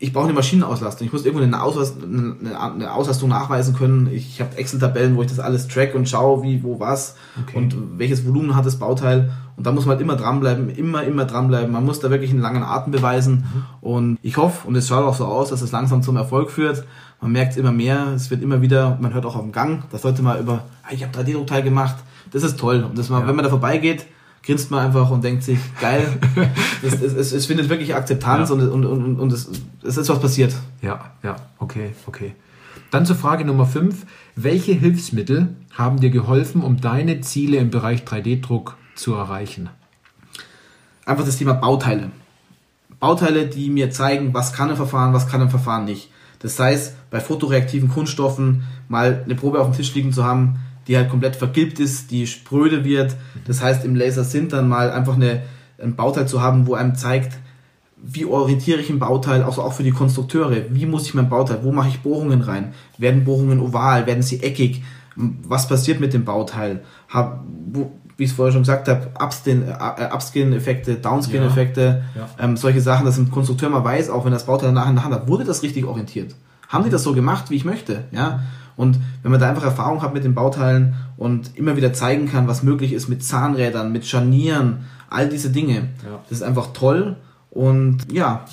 ich 0.01 0.13
brauche 0.13 0.25
eine 0.25 0.33
Maschinenauslastung. 0.33 1.05
Ich 1.05 1.11
muss 1.11 1.25
irgendwo 1.25 1.43
eine, 1.43 1.61
Auslast, 1.61 1.97
eine 2.01 2.93
Auslastung 2.93 3.29
nachweisen 3.29 3.75
können. 3.75 4.09
Ich 4.09 4.39
habe 4.39 4.55
Excel-Tabellen, 4.55 5.17
wo 5.17 5.21
ich 5.23 5.27
das 5.27 5.41
alles 5.41 5.67
track 5.67 5.93
und 5.93 6.07
schaue, 6.07 6.41
wie, 6.41 6.63
wo, 6.63 6.79
was 6.79 7.15
okay. 7.43 7.57
und 7.57 7.75
welches 7.99 8.25
Volumen 8.25 8.55
hat 8.55 8.65
das 8.65 8.79
Bauteil. 8.79 9.29
Und 9.57 9.67
da 9.67 9.73
muss 9.73 9.85
man 9.85 9.97
halt 9.97 10.01
immer 10.01 10.15
dranbleiben, 10.15 10.69
immer, 10.69 11.03
immer 11.03 11.25
dranbleiben. 11.25 11.69
Man 11.69 11.85
muss 11.85 11.99
da 11.99 12.09
wirklich 12.09 12.31
einen 12.31 12.39
langen 12.39 12.63
Atem 12.63 12.93
beweisen. 12.93 13.43
Mhm. 13.53 13.63
Und 13.81 14.19
ich 14.21 14.37
hoffe, 14.37 14.65
und 14.65 14.75
es 14.77 14.87
schaut 14.87 15.03
auch 15.03 15.15
so 15.15 15.25
aus, 15.25 15.49
dass 15.49 15.61
es 15.61 15.73
langsam 15.73 16.01
zum 16.01 16.15
Erfolg 16.15 16.49
führt. 16.49 16.85
Man 17.19 17.33
merkt 17.33 17.57
immer 17.57 17.73
mehr, 17.73 18.13
es 18.15 18.31
wird 18.31 18.41
immer 18.41 18.61
wieder, 18.61 18.97
man 19.01 19.13
hört 19.13 19.25
auch 19.25 19.35
auf 19.35 19.41
dem 19.41 19.51
Gang, 19.51 19.83
das 19.91 20.03
sollte 20.03 20.21
mal 20.21 20.39
über, 20.39 20.63
ich 20.89 21.03
habe 21.03 21.17
3D-Druckteil 21.17 21.61
gemacht. 21.61 21.97
Das 22.31 22.43
ist 22.43 22.59
toll. 22.59 22.83
Und 22.83 22.97
das 22.97 23.09
mal, 23.09 23.21
ja. 23.21 23.27
wenn 23.27 23.35
man 23.35 23.43
da 23.43 23.49
vorbeigeht, 23.49 24.05
grinst 24.43 24.71
man 24.71 24.85
einfach 24.85 25.09
und 25.09 25.23
denkt 25.23 25.43
sich, 25.43 25.59
geil, 25.79 26.05
es, 26.83 27.01
es, 27.01 27.31
es, 27.31 27.45
findet 27.45 27.69
wirklich 27.69 27.95
Akzeptanz 27.95 28.49
ja. 28.49 28.55
und, 28.55 28.69
und, 28.69 28.85
und, 28.85 29.19
und 29.19 29.33
es, 29.33 29.49
es 29.83 29.97
ist 29.97 30.09
was 30.09 30.19
passiert. 30.19 30.55
Ja, 30.81 31.11
ja, 31.23 31.35
okay, 31.57 31.91
okay. 32.07 32.33
Dann 32.91 33.05
zur 33.05 33.15
Frage 33.15 33.45
Nummer 33.45 33.65
5. 33.65 34.05
Welche 34.35 34.71
Hilfsmittel 34.71 35.55
haben 35.77 35.99
dir 35.99 36.09
geholfen, 36.09 36.61
um 36.61 36.81
deine 36.81 37.21
Ziele 37.21 37.57
im 37.57 37.69
Bereich 37.69 38.03
3D-Druck 38.03 38.77
zu 38.95 39.13
erreichen? 39.13 39.69
Einfach 41.05 41.25
das 41.25 41.37
Thema 41.37 41.53
Bauteile. 41.53 42.11
Bauteile, 42.99 43.47
die 43.47 43.69
mir 43.69 43.91
zeigen, 43.91 44.33
was 44.33 44.53
kann 44.53 44.69
ein 44.69 44.75
Verfahren, 44.75 45.13
was 45.13 45.27
kann 45.27 45.41
ein 45.41 45.49
Verfahren 45.49 45.85
nicht. 45.85 46.09
Das 46.39 46.57
heißt, 46.59 46.95
bei 47.09 47.19
fotoreaktiven 47.19 47.89
Kunststoffen 47.89 48.63
mal 48.87 49.21
eine 49.23 49.35
Probe 49.35 49.59
auf 49.59 49.67
dem 49.67 49.75
Tisch 49.75 49.93
liegen 49.93 50.13
zu 50.13 50.23
haben, 50.23 50.59
die 50.89 50.97
halt 50.97 51.09
komplett 51.09 51.35
vergilbt 51.35 51.79
ist, 51.79 52.09
die 52.09 52.25
spröde 52.25 52.83
wird. 52.83 53.15
Das 53.45 53.61
heißt, 53.61 53.85
im 53.85 53.95
Laser 53.95 54.23
sind 54.23 54.51
dann 54.53 54.67
mal 54.67 54.89
einfach 54.91 55.15
eine, 55.15 55.43
ein 55.81 55.95
Bauteil 55.95 56.27
zu 56.27 56.41
haben, 56.41 56.65
wo 56.65 56.73
einem 56.73 56.95
zeigt, 56.95 57.37
wie 58.01 58.25
orientiere 58.25 58.81
ich 58.81 58.89
ein 58.89 58.97
Bauteil, 58.97 59.43
also 59.43 59.61
auch 59.61 59.73
für 59.73 59.83
die 59.83 59.91
Konstrukteure, 59.91 60.63
wie 60.71 60.87
muss 60.87 61.05
ich 61.05 61.13
mein 61.13 61.29
Bauteil, 61.29 61.59
wo 61.61 61.71
mache 61.71 61.89
ich 61.89 61.99
Bohrungen 61.99 62.41
rein? 62.41 62.73
Werden 62.97 63.23
Bohrungen 63.23 63.59
oval, 63.59 64.07
werden 64.07 64.23
sie 64.23 64.41
eckig? 64.41 64.81
Was 65.15 65.67
passiert 65.67 65.99
mit 65.99 66.13
dem 66.13 66.25
Bauteil? 66.25 66.81
Hab, 67.07 67.43
wo, 67.71 67.91
wie 68.17 68.23
ich 68.23 68.31
es 68.31 68.35
vorher 68.35 68.51
schon 68.51 68.63
gesagt 68.63 68.87
habe, 68.87 69.11
äh, 69.15 70.11
Upskin-Effekte, 70.11 70.95
Downskin-Effekte, 70.95 72.03
ja. 72.15 72.21
ja. 72.21 72.29
ähm, 72.43 72.57
solche 72.57 72.81
Sachen, 72.81 73.05
dass 73.05 73.19
ein 73.19 73.29
Konstrukteur 73.29 73.69
mal 73.69 73.83
weiß, 73.83 74.09
auch 74.09 74.25
wenn 74.25 74.31
das 74.31 74.47
Bauteil 74.47 74.71
nachher 74.71 74.89
in 74.89 74.95
der 74.95 75.05
Hand 75.05 75.13
hat, 75.13 75.27
wurde 75.27 75.43
das 75.43 75.61
richtig 75.61 75.85
orientiert? 75.85 76.35
Haben 76.67 76.85
die 76.85 76.89
das 76.89 77.03
so 77.03 77.13
gemacht, 77.13 77.51
wie 77.51 77.55
ich 77.55 77.65
möchte? 77.65 78.05
Ja. 78.11 78.39
Und 78.79 78.97
wenn 79.23 79.31
man 79.31 79.41
da 79.41 79.49
einfach 79.49 79.65
Erfahrung 79.65 80.01
hat 80.01 80.13
mit 80.13 80.23
den 80.23 80.33
Bauteilen 80.33 80.95
und 81.17 81.57
immer 81.57 81.75
wieder 81.75 81.91
zeigen 81.91 82.29
kann, 82.29 82.47
was 82.47 82.63
möglich 82.63 82.93
ist 82.93 83.09
mit 83.09 83.21
Zahnrädern, 83.21 83.91
mit 83.91 84.05
Scharnieren, 84.05 84.85
all 85.09 85.27
diese 85.27 85.49
Dinge, 85.49 85.89
ja. 86.05 86.21
das 86.29 86.37
ist 86.37 86.43
einfach 86.43 86.71
toll. 86.71 87.17
Und 87.51 88.09
ja. 88.09 88.45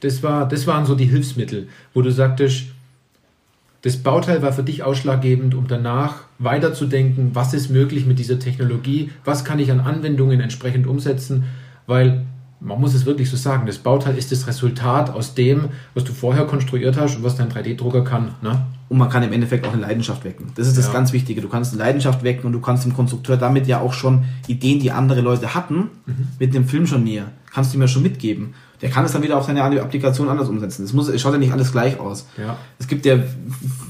Das, 0.00 0.22
war, 0.22 0.46
das 0.46 0.66
waren 0.66 0.84
so 0.84 0.94
die 0.94 1.06
Hilfsmittel, 1.06 1.68
wo 1.94 2.02
du 2.02 2.12
sagtest, 2.12 2.64
das 3.80 3.96
Bauteil 3.96 4.42
war 4.42 4.52
für 4.52 4.62
dich 4.62 4.82
ausschlaggebend, 4.82 5.54
um 5.54 5.66
danach 5.66 6.24
weiterzudenken, 6.38 7.30
was 7.32 7.54
ist 7.54 7.70
möglich 7.70 8.04
mit 8.04 8.18
dieser 8.18 8.38
Technologie, 8.38 9.10
was 9.24 9.46
kann 9.46 9.58
ich 9.58 9.72
an 9.72 9.80
Anwendungen 9.80 10.40
entsprechend 10.40 10.86
umsetzen, 10.86 11.44
weil 11.86 12.26
man 12.60 12.80
muss 12.80 12.94
es 12.94 13.06
wirklich 13.06 13.30
so 13.30 13.36
sagen, 13.36 13.66
das 13.66 13.78
Bauteil 13.78 14.16
ist 14.16 14.32
das 14.32 14.46
Resultat 14.46 15.10
aus 15.10 15.34
dem, 15.34 15.70
was 15.94 16.04
du 16.04 16.12
vorher 16.12 16.44
konstruiert 16.44 16.98
hast 16.98 17.16
und 17.16 17.22
was 17.22 17.36
dein 17.36 17.50
3D-Drucker 17.50 18.04
kann. 18.04 18.34
Ne? 18.42 18.66
Und 18.88 18.98
man 18.98 19.08
kann 19.08 19.22
im 19.22 19.32
Endeffekt 19.32 19.66
auch 19.66 19.72
eine 19.72 19.82
Leidenschaft 19.82 20.24
wecken. 20.24 20.52
Das 20.56 20.66
ist 20.66 20.76
das 20.76 20.88
ja. 20.88 20.92
ganz 20.92 21.12
Wichtige. 21.12 21.40
Du 21.40 21.48
kannst 21.48 21.72
eine 21.72 21.82
Leidenschaft 21.82 22.22
wecken 22.22 22.46
und 22.46 22.52
du 22.52 22.60
kannst 22.60 22.84
dem 22.84 22.94
Konstrukteur 22.94 23.36
damit 23.36 23.66
ja 23.66 23.80
auch 23.80 23.92
schon 23.92 24.24
Ideen, 24.46 24.80
die 24.80 24.92
andere 24.92 25.20
Leute 25.20 25.54
hatten, 25.54 25.90
mhm. 26.06 26.28
mit 26.38 26.54
dem 26.54 26.66
Film 26.66 26.86
schon 26.86 27.04
näher, 27.04 27.26
kannst 27.52 27.72
du 27.72 27.78
ihm 27.78 27.82
ja 27.82 27.88
schon 27.88 28.02
mitgeben 28.02 28.54
der 28.80 28.90
kann 28.90 29.04
es 29.04 29.12
dann 29.12 29.22
wieder 29.22 29.36
auf 29.36 29.44
seine 29.44 29.62
Applikation 29.62 30.28
anders 30.28 30.48
umsetzen. 30.48 30.84
Es, 30.84 30.92
muss, 30.92 31.08
es 31.08 31.20
schaut 31.20 31.32
ja 31.32 31.38
nicht 31.38 31.52
alles 31.52 31.72
gleich 31.72 32.00
aus. 32.00 32.26
Ja. 32.38 32.56
Es 32.78 32.88
gibt 32.88 33.04
ja 33.04 33.18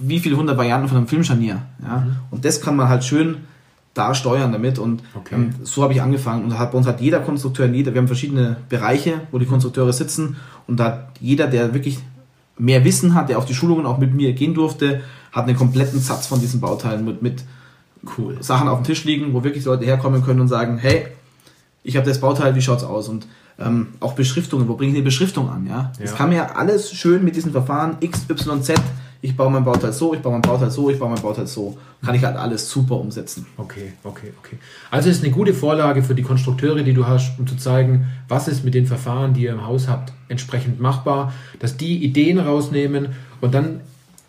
wie 0.02 0.18
viele 0.18 0.36
hundert 0.36 0.56
Varianten 0.56 0.88
von 0.88 0.96
einem 0.96 1.06
Filmscharnier. 1.06 1.62
Ja? 1.82 1.98
Mhm. 1.98 2.16
Und 2.30 2.44
das 2.44 2.60
kann 2.60 2.76
man 2.76 2.88
halt 2.88 3.04
schön 3.04 3.38
da 3.94 4.14
steuern 4.14 4.52
damit. 4.52 4.78
Und 4.78 5.02
okay. 5.14 5.34
ähm, 5.34 5.54
so 5.62 5.82
habe 5.82 5.92
ich 5.92 6.02
angefangen. 6.02 6.44
Und 6.44 6.58
hat, 6.58 6.72
bei 6.72 6.78
uns 6.78 6.86
hat 6.86 7.00
jeder 7.00 7.20
Konstrukteur, 7.20 7.66
jeder, 7.66 7.92
wir 7.92 8.00
haben 8.00 8.06
verschiedene 8.06 8.56
Bereiche, 8.68 9.22
wo 9.30 9.38
die 9.38 9.46
Konstrukteure 9.46 9.92
sitzen. 9.92 10.36
Und 10.66 10.78
da 10.78 10.84
hat 10.84 11.10
jeder, 11.20 11.46
der 11.46 11.74
wirklich 11.74 11.98
mehr 12.58 12.84
Wissen 12.84 13.14
hat, 13.14 13.28
der 13.28 13.38
auf 13.38 13.46
die 13.46 13.54
Schulungen 13.54 13.86
auch 13.86 13.98
mit 13.98 14.14
mir 14.14 14.32
gehen 14.32 14.54
durfte, 14.54 15.02
hat 15.32 15.46
einen 15.46 15.56
kompletten 15.56 16.00
Satz 16.00 16.26
von 16.26 16.40
diesen 16.40 16.60
Bauteilen 16.60 17.04
mit, 17.04 17.22
mit 17.22 17.44
cool. 18.18 18.36
Sachen 18.40 18.68
auf 18.68 18.80
dem 18.80 18.84
Tisch 18.84 19.04
liegen, 19.04 19.32
wo 19.32 19.44
wirklich 19.44 19.64
Leute 19.64 19.84
herkommen 19.84 20.24
können 20.24 20.40
und 20.40 20.48
sagen, 20.48 20.78
hey, 20.78 21.06
ich 21.82 21.96
habe 21.96 22.06
das 22.06 22.20
Bauteil, 22.20 22.54
wie 22.54 22.62
schaut's 22.62 22.84
aus? 22.84 23.08
Und 23.08 23.26
ähm, 23.58 23.88
auch 24.00 24.14
Beschriftungen, 24.14 24.68
wo 24.68 24.74
bringe 24.74 24.92
ich 24.92 24.96
eine 24.96 25.04
Beschriftung 25.04 25.48
an? 25.50 25.66
Ja? 25.66 25.72
ja? 25.72 25.92
Das 25.98 26.14
kann 26.14 26.28
mir 26.28 26.36
ja 26.36 26.46
alles 26.54 26.92
schön 26.92 27.24
mit 27.24 27.36
diesen 27.36 27.52
Verfahren 27.52 27.96
X, 28.00 28.26
Y, 28.28 28.62
Z. 28.62 28.80
Ich 29.22 29.36
baue 29.36 29.50
mein 29.50 29.64
Bauteil 29.64 29.92
so, 29.92 30.14
ich 30.14 30.20
baue 30.20 30.32
mein 30.32 30.42
Bauteil 30.42 30.70
so, 30.70 30.88
ich 30.88 30.98
baue 30.98 31.10
mein 31.10 31.20
Bauteil 31.20 31.46
so. 31.46 31.76
Kann 32.02 32.14
ich 32.14 32.24
halt 32.24 32.36
alles 32.36 32.70
super 32.70 32.96
umsetzen. 32.96 33.46
Okay, 33.58 33.92
okay, 34.02 34.32
okay. 34.38 34.56
Also 34.90 35.10
ist 35.10 35.22
eine 35.22 35.32
gute 35.32 35.52
Vorlage 35.52 36.02
für 36.02 36.14
die 36.14 36.22
Konstrukteure, 36.22 36.82
die 36.82 36.94
du 36.94 37.06
hast, 37.06 37.38
um 37.38 37.46
zu 37.46 37.56
zeigen, 37.56 38.06
was 38.28 38.48
ist 38.48 38.64
mit 38.64 38.72
den 38.72 38.86
Verfahren, 38.86 39.34
die 39.34 39.42
ihr 39.42 39.52
im 39.52 39.66
Haus 39.66 39.88
habt, 39.88 40.12
entsprechend 40.28 40.80
machbar, 40.80 41.34
dass 41.58 41.76
die 41.76 42.02
Ideen 42.02 42.38
rausnehmen 42.38 43.10
und 43.42 43.52
dann 43.52 43.80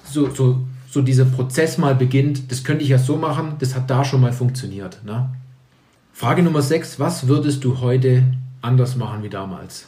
so, 0.03 0.29
so, 0.29 0.59
so 0.89 1.01
dieser 1.01 1.25
Prozess 1.25 1.77
mal 1.77 1.95
beginnt, 1.95 2.51
das 2.51 2.65
könnte 2.65 2.83
ich 2.83 2.89
ja 2.89 2.97
so 2.97 3.15
machen, 3.15 3.53
das 3.59 3.75
hat 3.75 3.89
da 3.89 4.03
schon 4.03 4.19
mal 4.19 4.33
funktioniert. 4.33 5.01
Ne? 5.05 5.29
Frage 6.11 6.43
Nummer 6.43 6.61
6, 6.61 6.99
was 6.99 7.27
würdest 7.27 7.63
du 7.63 7.79
heute 7.79 8.23
anders 8.61 8.97
machen 8.97 9.23
wie 9.23 9.29
damals? 9.29 9.85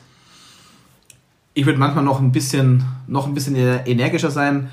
Ich 1.53 1.65
würde 1.65 1.77
manchmal 1.77 2.03
noch 2.03 2.19
ein 2.19 2.31
bisschen, 2.31 2.83
noch 3.05 3.27
ein 3.27 3.33
bisschen 3.33 3.55
energischer 3.55 4.31
sein. 4.31 4.69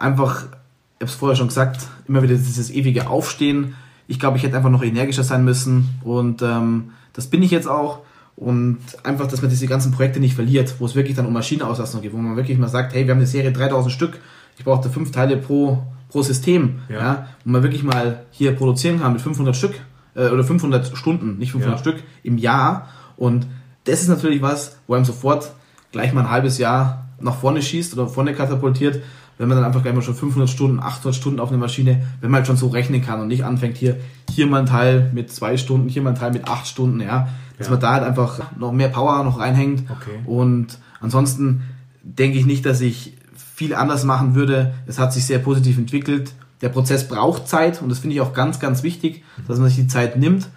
Einfach, 0.00 0.46
ich 0.46 1.02
habe 1.02 1.04
es 1.04 1.14
vorher 1.14 1.36
schon 1.36 1.48
gesagt, 1.48 1.86
immer 2.08 2.22
wieder 2.22 2.34
dieses 2.34 2.70
ewige 2.70 3.08
Aufstehen. 3.08 3.76
Ich 4.08 4.18
glaube, 4.18 4.36
ich 4.36 4.42
hätte 4.42 4.56
einfach 4.56 4.70
noch 4.70 4.82
energischer 4.82 5.22
sein 5.22 5.44
müssen 5.44 5.90
und 6.02 6.42
ähm, 6.42 6.90
das 7.12 7.28
bin 7.28 7.44
ich 7.44 7.52
jetzt 7.52 7.68
auch. 7.68 8.00
Und 8.34 8.78
einfach, 9.04 9.28
dass 9.28 9.42
man 9.42 9.50
diese 9.50 9.66
ganzen 9.66 9.92
Projekte 9.92 10.18
nicht 10.18 10.34
verliert, 10.34 10.74
wo 10.78 10.86
es 10.86 10.94
wirklich 10.94 11.14
dann 11.14 11.26
um 11.26 11.32
Maschinenauslastung 11.34 12.00
geht, 12.00 12.12
wo 12.12 12.16
man 12.16 12.36
wirklich 12.36 12.58
mal 12.58 12.68
sagt, 12.68 12.94
hey, 12.94 13.06
wir 13.06 13.12
haben 13.12 13.18
eine 13.18 13.26
Serie 13.26 13.52
3000 13.52 13.92
Stück, 13.92 14.18
ich 14.58 14.64
brauche 14.64 14.82
da 14.82 14.88
fünf 14.88 15.10
Teile 15.12 15.36
pro, 15.36 15.82
pro 16.08 16.22
System, 16.22 16.80
ja. 16.88 16.98
ja. 16.98 17.28
wo 17.44 17.50
man 17.52 17.62
wirklich 17.62 17.82
mal 17.82 18.24
hier 18.30 18.52
produzieren 18.52 19.00
kann 19.00 19.12
mit 19.12 19.20
500 19.20 19.54
Stück 19.54 19.74
äh, 20.14 20.28
oder 20.28 20.42
500 20.42 20.96
Stunden, 20.96 21.36
nicht 21.38 21.52
500 21.52 21.76
ja. 21.76 21.78
Stück 21.78 22.02
im 22.22 22.38
Jahr 22.38 22.88
und 23.16 23.46
das 23.84 24.00
ist 24.00 24.08
natürlich 24.08 24.40
was, 24.40 24.78
wo 24.86 24.94
einem 24.94 25.04
sofort 25.04 25.52
gleich 25.92 26.12
mal 26.12 26.22
ein 26.22 26.30
halbes 26.30 26.58
Jahr 26.58 27.08
nach 27.20 27.36
vorne 27.36 27.62
schießt 27.62 27.94
oder 27.94 28.08
vorne 28.08 28.34
katapultiert, 28.34 29.02
wenn 29.38 29.48
man 29.48 29.56
dann 29.56 29.64
einfach 29.64 29.82
gleich 29.82 29.94
mal 29.94 30.02
schon 30.02 30.14
500 30.14 30.50
Stunden, 30.50 30.80
800 30.80 31.14
Stunden 31.14 31.40
auf 31.40 31.48
eine 31.48 31.58
Maschine, 31.58 32.02
wenn 32.20 32.30
man 32.30 32.38
halt 32.38 32.46
schon 32.46 32.56
so 32.56 32.68
rechnen 32.68 33.02
kann 33.02 33.20
und 33.20 33.28
nicht 33.28 33.44
anfängt 33.44 33.76
hier, 33.76 33.96
hier 34.30 34.46
mal 34.46 34.60
ein 34.60 34.66
Teil 34.66 35.10
mit 35.14 35.32
zwei 35.32 35.56
Stunden, 35.56 35.88
hier 35.88 36.02
mal 36.02 36.10
ein 36.10 36.16
Teil 36.16 36.32
mit 36.32 36.46
acht 36.46 36.66
Stunden, 36.66 37.00
ja, 37.00 37.28
dass 37.56 37.68
ja. 37.68 37.72
man 37.72 37.80
da 37.80 37.92
halt 37.92 38.04
einfach 38.04 38.40
noch 38.58 38.72
mehr 38.72 38.88
Power 38.88 39.24
noch 39.24 39.38
reinhängt. 39.38 39.84
Okay. 39.90 40.18
Und 40.26 40.78
ansonsten 41.00 41.62
denke 42.02 42.38
ich 42.38 42.46
nicht, 42.46 42.66
dass 42.66 42.80
ich 42.80 43.14
viel 43.54 43.74
anders 43.74 44.04
machen 44.04 44.34
würde. 44.34 44.74
Es 44.86 44.98
hat 44.98 45.12
sich 45.12 45.24
sehr 45.24 45.38
positiv 45.38 45.78
entwickelt. 45.78 46.32
Der 46.60 46.68
Prozess 46.68 47.08
braucht 47.08 47.48
Zeit 47.48 47.80
und 47.80 47.88
das 47.88 47.98
finde 47.98 48.16
ich 48.16 48.20
auch 48.20 48.34
ganz, 48.34 48.60
ganz 48.60 48.82
wichtig, 48.82 49.24
dass 49.48 49.58
man 49.58 49.68
sich 49.68 49.76
die 49.76 49.86
Zeit 49.86 50.18
nimmt, 50.18 50.48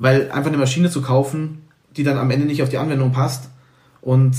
weil 0.00 0.30
einfach 0.32 0.48
eine 0.48 0.58
Maschine 0.58 0.90
zu 0.90 1.00
kaufen, 1.00 1.62
die 1.96 2.02
dann 2.02 2.18
am 2.18 2.30
Ende 2.30 2.46
nicht 2.46 2.62
auf 2.62 2.68
die 2.68 2.78
Anwendung 2.78 3.12
passt. 3.12 3.50
Und 4.00 4.36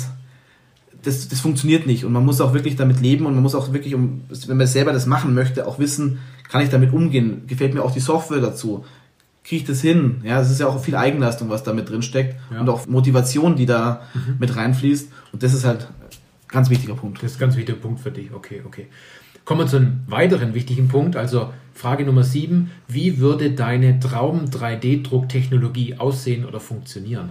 das, 1.03 1.27
das 1.27 1.39
funktioniert 1.39 1.87
nicht. 1.87 2.05
Und 2.05 2.13
man 2.13 2.25
muss 2.25 2.41
auch 2.41 2.53
wirklich 2.53 2.75
damit 2.75 3.01
leben 3.01 3.25
und 3.25 3.33
man 3.33 3.43
muss 3.43 3.55
auch 3.55 3.73
wirklich, 3.73 3.95
um, 3.95 4.21
wenn 4.47 4.57
man 4.57 4.67
selber 4.67 4.93
das 4.93 5.05
machen 5.05 5.33
möchte, 5.33 5.67
auch 5.67 5.79
wissen, 5.79 6.19
kann 6.49 6.61
ich 6.61 6.69
damit 6.69 6.93
umgehen? 6.93 7.43
Gefällt 7.47 7.73
mir 7.73 7.83
auch 7.83 7.91
die 7.91 7.99
Software 7.99 8.41
dazu? 8.41 8.85
Kriege 9.43 9.61
ich 9.61 9.67
das 9.67 9.81
hin? 9.81 10.21
Ja, 10.23 10.41
es 10.41 10.51
ist 10.51 10.59
ja 10.59 10.67
auch 10.67 10.81
viel 10.81 10.95
Eigenleistung, 10.95 11.49
was 11.49 11.63
da 11.63 11.73
mit 11.73 11.89
drin 11.89 12.01
steckt 12.01 12.35
ja. 12.51 12.59
und 12.59 12.69
auch 12.69 12.87
Motivation, 12.87 13.55
die 13.55 13.65
da 13.65 14.01
mhm. 14.13 14.35
mit 14.39 14.55
reinfließt. 14.55 15.09
Und 15.31 15.43
das 15.43 15.53
ist 15.53 15.65
halt 15.65 15.83
ein 15.83 16.49
ganz 16.49 16.69
wichtiger 16.69 16.95
Punkt. 16.95 17.23
Das 17.23 17.31
ist 17.31 17.37
ein 17.37 17.41
ganz 17.41 17.55
wichtiger 17.55 17.77
Punkt 17.77 18.01
für 18.01 18.11
dich. 18.11 18.33
Okay, 18.33 18.61
okay. 18.65 18.87
Kommen 19.45 19.61
wir 19.61 19.67
zu 19.67 19.77
einem 19.77 20.01
weiteren 20.07 20.53
wichtigen 20.53 20.89
Punkt. 20.89 21.15
Also 21.15 21.53
Frage 21.73 22.03
Nummer 22.03 22.23
7. 22.23 22.71
Wie 22.89 23.19
würde 23.19 23.51
deine 23.51 23.99
Traum-3D-Drucktechnologie 23.99 25.99
aussehen 25.99 26.43
oder 26.43 26.59
funktionieren? 26.59 27.29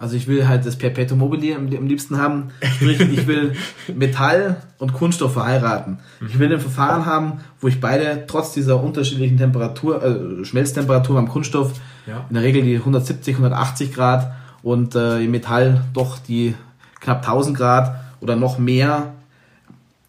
Also 0.00 0.16
ich 0.16 0.26
will 0.26 0.48
halt 0.48 0.64
das 0.64 0.76
Perpetuum 0.76 1.18
mobile 1.18 1.54
am, 1.54 1.66
liebsten 1.68 2.16
haben. 2.16 2.52
Sprich, 2.76 3.00
ich 3.00 3.26
will 3.26 3.52
Metall 3.94 4.56
und 4.78 4.94
Kunststoff 4.94 5.34
verheiraten. 5.34 5.98
Ich 6.26 6.38
will 6.38 6.50
ein 6.50 6.58
Verfahren 6.58 7.04
haben, 7.04 7.40
wo 7.60 7.68
ich 7.68 7.80
beide 7.80 8.24
trotz 8.26 8.54
dieser 8.54 8.82
unterschiedlichen 8.82 9.36
Temperatur, 9.36 10.02
äh, 10.02 10.44
Schmelztemperatur 10.46 11.16
beim 11.16 11.28
Kunststoff, 11.28 11.72
ja. 12.06 12.24
in 12.30 12.34
der 12.34 12.42
Regel 12.42 12.62
die 12.62 12.76
170, 12.76 13.34
180 13.34 13.92
Grad 13.92 14.32
und 14.62 14.94
äh, 14.94 15.22
im 15.22 15.32
Metall 15.32 15.84
doch 15.92 16.18
die 16.18 16.54
knapp 17.00 17.18
1000 17.18 17.54
Grad 17.54 18.00
oder 18.20 18.36
noch 18.36 18.58
mehr, 18.58 19.12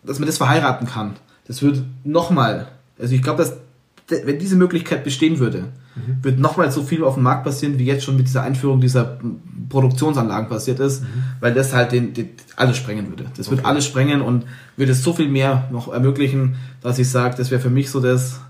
dass 0.03 0.19
man 0.19 0.27
das 0.27 0.37
verheiraten 0.37 0.87
kann. 0.87 1.15
Das 1.47 1.61
wird 1.61 1.83
nochmal, 2.05 2.69
also 2.97 3.13
ich 3.13 3.21
glaube, 3.21 3.39
dass 3.39 3.57
wenn 4.07 4.39
diese 4.39 4.55
Möglichkeit 4.55 5.03
bestehen 5.03 5.39
würde, 5.39 5.65
mhm. 5.95 6.23
wird 6.23 6.39
nochmal 6.39 6.71
so 6.71 6.83
viel 6.83 7.03
auf 7.03 7.15
dem 7.15 7.23
Markt 7.23 7.43
passieren, 7.43 7.77
wie 7.79 7.85
jetzt 7.85 8.03
schon 8.03 8.17
mit 8.17 8.27
dieser 8.27 8.43
Einführung 8.43 8.81
dieser 8.81 9.19
Produktionsanlagen 9.69 10.49
passiert 10.49 10.79
ist, 10.79 11.03
mhm. 11.03 11.07
weil 11.39 11.53
das 11.53 11.73
halt 11.73 11.91
den, 11.91 12.13
den, 12.13 12.29
alles 12.55 12.77
sprengen 12.77 13.09
würde. 13.09 13.25
Das 13.37 13.47
okay. 13.47 13.57
wird 13.57 13.65
alles 13.65 13.85
sprengen 13.85 14.21
und 14.21 14.45
würde 14.77 14.93
so 14.93 15.13
viel 15.13 15.29
mehr 15.29 15.67
noch 15.71 15.91
ermöglichen, 15.91 16.55
dass 16.81 16.99
ich 16.99 17.09
sage, 17.09 17.35
das 17.37 17.51
wäre 17.51 17.61
für 17.61 17.69
mich 17.69 17.89
so 17.89 17.99
das, 17.99 18.41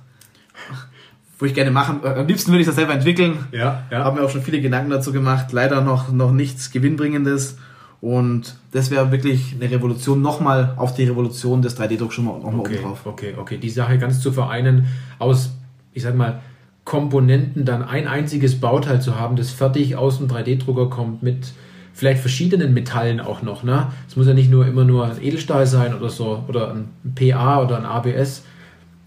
wo 1.39 1.45
ich 1.45 1.53
gerne 1.53 1.71
machen, 1.71 2.01
am 2.03 2.27
liebsten 2.27 2.51
würde 2.51 2.61
ich 2.61 2.67
das 2.67 2.75
selber 2.75 2.93
entwickeln. 2.93 3.47
Ja, 3.51 3.83
ja. 3.89 4.03
Haben 4.03 4.17
mir 4.17 4.23
auch 4.23 4.29
schon 4.29 4.43
viele 4.43 4.61
Gedanken 4.61 4.91
dazu 4.91 5.11
gemacht, 5.11 5.51
leider 5.51 5.81
noch, 5.81 6.11
noch 6.11 6.31
nichts 6.31 6.71
Gewinnbringendes. 6.71 7.57
Und 8.01 8.55
das 8.71 8.89
wäre 8.89 9.11
wirklich 9.11 9.55
eine 9.59 9.69
Revolution, 9.69 10.21
nochmal 10.21 10.73
auf 10.75 10.95
die 10.95 11.03
Revolution 11.03 11.61
des 11.61 11.79
3D-Drucks 11.79 12.15
schon 12.15 12.25
mal, 12.25 12.39
noch 12.39 12.45
okay, 12.47 12.75
oben 12.77 12.83
drauf. 12.83 13.05
Okay, 13.05 13.35
okay, 13.37 13.57
die 13.57 13.69
Sache 13.69 13.99
ganz 13.99 14.19
zu 14.19 14.31
vereinen, 14.31 14.87
aus, 15.19 15.51
ich 15.93 16.01
sag 16.01 16.15
mal, 16.15 16.41
Komponenten 16.83 17.65
dann 17.65 17.83
ein 17.83 18.07
einziges 18.07 18.59
Bauteil 18.59 19.01
zu 19.01 19.19
haben, 19.19 19.35
das 19.35 19.51
fertig 19.51 19.95
aus 19.95 20.17
dem 20.17 20.27
3D-Drucker 20.27 20.89
kommt 20.89 21.21
mit 21.21 21.53
vielleicht 21.93 22.21
verschiedenen 22.21 22.73
Metallen 22.73 23.19
auch 23.19 23.43
noch. 23.43 23.63
Ne? 23.63 23.91
Es 24.07 24.15
muss 24.15 24.27
ja 24.27 24.33
nicht 24.33 24.49
nur 24.49 24.65
immer 24.65 24.83
nur 24.83 25.05
ein 25.05 25.21
Edelstahl 25.21 25.67
sein 25.67 25.93
oder 25.93 26.09
so 26.09 26.43
oder 26.47 26.73
ein 26.73 26.89
PA 27.15 27.61
oder 27.61 27.77
ein 27.77 27.85
ABS. 27.85 28.43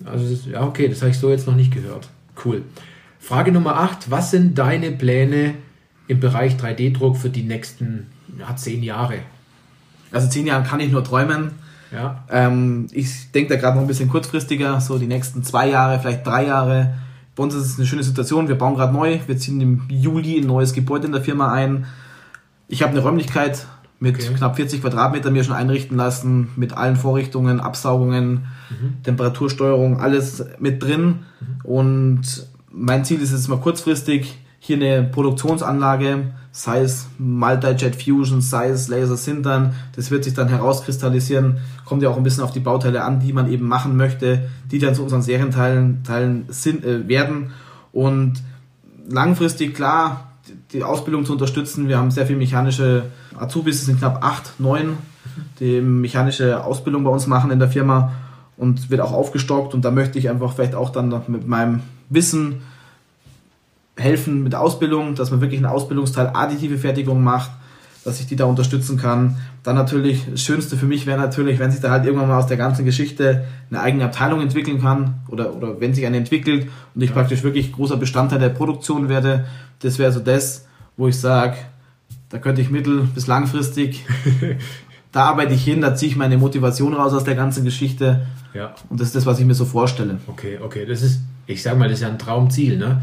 Also 0.05 0.29
das, 0.29 0.47
ja, 0.47 0.63
okay, 0.63 0.89
das 0.89 1.01
habe 1.01 1.11
ich 1.11 1.19
so 1.19 1.31
jetzt 1.31 1.47
noch 1.47 1.57
nicht 1.57 1.73
gehört. 1.73 2.09
Cool. 2.45 2.63
Frage 3.19 3.53
Nummer 3.53 3.77
8. 3.77 4.11
Was 4.11 4.31
sind 4.31 4.59
deine 4.59 4.93
Pläne 4.93 5.55
im 6.07 6.21
Bereich 6.21 6.55
3D-Druck 6.57 7.17
für 7.17 7.31
die 7.31 7.43
nächsten 7.43 8.07
ja, 8.39 8.55
zehn 8.55 8.83
Jahre? 8.83 9.19
Also 10.13 10.29
zehn 10.29 10.47
Jahre 10.47 10.65
kann 10.65 10.81
ich 10.81 10.93
nur 10.93 11.03
träumen. 11.03 11.53
Ja. 11.93 12.25
Ähm, 12.31 12.89
ich 12.93 13.33
denke 13.33 13.55
da 13.55 13.61
gerade 13.61 13.77
noch 13.77 13.83
ein 13.83 13.89
bisschen 13.89 14.09
kurzfristiger, 14.09 14.81
so 14.81 14.99
die 14.99 15.07
nächsten 15.07 15.43
zwei 15.43 15.69
Jahre, 15.71 15.99
vielleicht 16.01 16.27
drei 16.27 16.47
Jahre 16.47 16.95
bei 17.37 17.43
uns 17.43 17.55
ist 17.55 17.67
es 17.67 17.79
eine 17.79 17.87
schöne 17.87 18.03
Situation. 18.03 18.49
Wir 18.49 18.57
bauen 18.57 18.75
gerade 18.75 18.93
neu. 18.93 19.19
Wir 19.27 19.37
ziehen 19.37 19.61
im 19.61 19.83
Juli 19.89 20.39
ein 20.39 20.47
neues 20.47 20.73
Gebäude 20.73 21.07
in 21.07 21.13
der 21.13 21.23
Firma 21.23 21.53
ein. 21.53 21.87
Ich 22.69 22.83
habe 22.83 22.93
eine 22.93 23.01
Räumlichkeit 23.01 23.67
mit 24.01 24.17
okay. 24.17 24.35
knapp 24.37 24.57
40 24.57 24.83
Quadratmetern 24.83 25.33
mir 25.33 25.45
schon 25.45 25.55
einrichten 25.55 25.97
lassen, 25.97 26.51
mit 26.57 26.77
allen 26.77 26.97
Vorrichtungen, 26.97 27.61
Absaugungen, 27.61 28.47
mhm. 28.71 29.03
Temperatursteuerung, 29.03 30.01
alles 30.01 30.45
mit 30.59 30.83
drin. 30.83 31.07
Mhm. 31.07 31.47
Und 31.65 32.47
mein 32.71 33.05
Ziel 33.05 33.21
ist 33.21 33.33
jetzt 33.33 33.49
mal 33.49 33.59
kurzfristig 33.59 34.39
hier 34.59 34.77
eine 34.77 35.05
Produktionsanlage, 35.05 36.33
sei 36.57 36.83
es 36.83 37.09
Multi-Jet 37.19 38.01
Fusion, 38.01 38.41
sei 38.41 38.69
es 38.69 38.87
Laser 38.87 39.17
Sintern, 39.17 39.75
das 39.97 40.13
wird 40.13 40.23
sich 40.23 40.35
dann 40.35 40.47
herauskristallisieren, 40.47 41.59
kommt 41.85 42.01
ja 42.01 42.09
auch 42.09 42.17
ein 42.17 42.23
bisschen 42.23 42.45
auf 42.45 42.53
die 42.53 42.61
Bauteile 42.61 43.03
an, 43.03 43.19
die 43.19 43.33
man 43.33 43.51
eben 43.51 43.67
machen 43.67 43.97
möchte, 43.97 44.49
die 44.71 44.79
dann 44.79 44.95
zu 44.95 45.03
unseren 45.03 45.21
Serienteilen 45.21 46.05
Teilen 46.05 46.45
sind, 46.49 46.85
äh, 46.85 47.09
werden. 47.09 47.51
Und 47.91 48.35
langfristig 49.09 49.75
klar 49.75 50.31
die 50.73 50.85
Ausbildung 50.85 51.25
zu 51.25 51.33
unterstützen. 51.33 51.89
Wir 51.89 51.99
haben 51.99 52.13
sehr 52.13 52.27
viel 52.27 52.37
mechanische 52.37 53.07
Azubis, 53.37 53.81
es 53.81 53.87
sind 53.87 53.99
knapp 53.99 54.25
acht, 54.25 54.61
neun, 54.61 54.99
die 55.59 55.81
mechanische 55.81 56.63
Ausbildung 56.63 57.03
bei 57.03 57.11
uns 57.11 57.27
machen 57.27 57.51
in 57.51 57.59
der 57.59 57.69
Firma 57.69 58.13
und 58.57 58.91
wird 58.91 59.01
auch 59.01 59.13
aufgestockt. 59.13 59.75
Und 59.75 59.85
da 59.85 59.91
möchte 59.91 60.21
ich 60.21 60.31
einfach 60.31 60.53
vielleicht 60.53 60.77
auch 60.77 60.91
dann 60.91 61.13
mit 61.27 61.49
meinem 61.49 61.81
Wissen 62.11 62.63
helfen 63.97 64.43
mit 64.43 64.55
Ausbildung, 64.55 65.15
dass 65.15 65.31
man 65.31 65.41
wirklich 65.41 65.59
einen 65.59 65.67
Ausbildungsteil 65.67 66.31
additive 66.35 66.79
Fertigung 66.79 67.23
macht, 67.23 67.51
dass 68.05 68.21
ich 68.21 68.27
die 68.27 68.37
da 68.37 68.45
unterstützen 68.45 68.99
kann. 68.99 69.37
Dann 69.63 69.77
natürlich, 69.77 70.27
das 70.31 70.43
Schönste 70.43 70.77
für 70.77 70.87
mich 70.87 71.07
wäre 71.07 71.19
natürlich, 71.19 71.59
wenn 71.59 71.71
sich 71.71 71.81
da 71.81 71.91
halt 71.91 72.05
irgendwann 72.05 72.29
mal 72.29 72.39
aus 72.39 72.47
der 72.47 72.57
ganzen 72.57 72.85
Geschichte 72.85 73.45
eine 73.71 73.81
eigene 73.81 74.05
Abteilung 74.05 74.41
entwickeln 74.41 74.81
kann 74.81 75.23
oder, 75.29 75.55
oder 75.55 75.81
wenn 75.81 75.95
sich 75.95 76.05
eine 76.07 76.19
entwickelt 76.19 76.69
und 76.95 77.03
ich 77.03 77.11
ja. 77.11 77.15
praktisch 77.15 77.43
wirklich 77.43 77.73
großer 77.73 77.97
Bestandteil 77.97 78.41
der 78.41 78.51
Produktion 78.51 79.09
werde. 79.09 79.47
Das 79.81 79.99
wäre 79.99 80.13
so 80.13 80.21
das, 80.21 80.67
wo 80.97 81.09
ich 81.09 81.19
sage, 81.19 81.57
da 82.29 82.39
könnte 82.39 82.61
ich 82.61 82.71
mittel- 82.71 83.09
bis 83.15 83.27
langfristig, 83.27 84.05
da 85.13 85.27
arbeite 85.27 85.55
ich 85.55 85.65
hin, 85.65 85.81
da 85.81 85.95
ziehe 85.95 86.11
ich 86.11 86.17
meine 86.17 86.37
Motivation 86.37 86.93
raus 86.95 87.13
aus 87.15 87.25
der 87.25 87.37
ganzen 87.37 87.65
Geschichte. 87.65 88.27
Ja. 88.53 88.75
Und 88.91 89.01
das 89.01 89.09
ist 89.09 89.17
das, 89.17 89.27
was 89.27 89.39
ich 89.39 89.47
mir 89.47 89.55
so 89.55 89.65
vorstelle. 89.65 90.19
Okay, 90.27 90.59
okay. 90.63 90.85
Das 90.85 91.03
ist, 91.03 91.21
ich 91.47 91.63
sag 91.63 91.79
mal, 91.79 91.89
das 91.89 91.99
ist 91.99 92.03
ja 92.03 92.09
ein 92.09 92.19
Traumziel, 92.19 92.77
ne? 92.77 93.03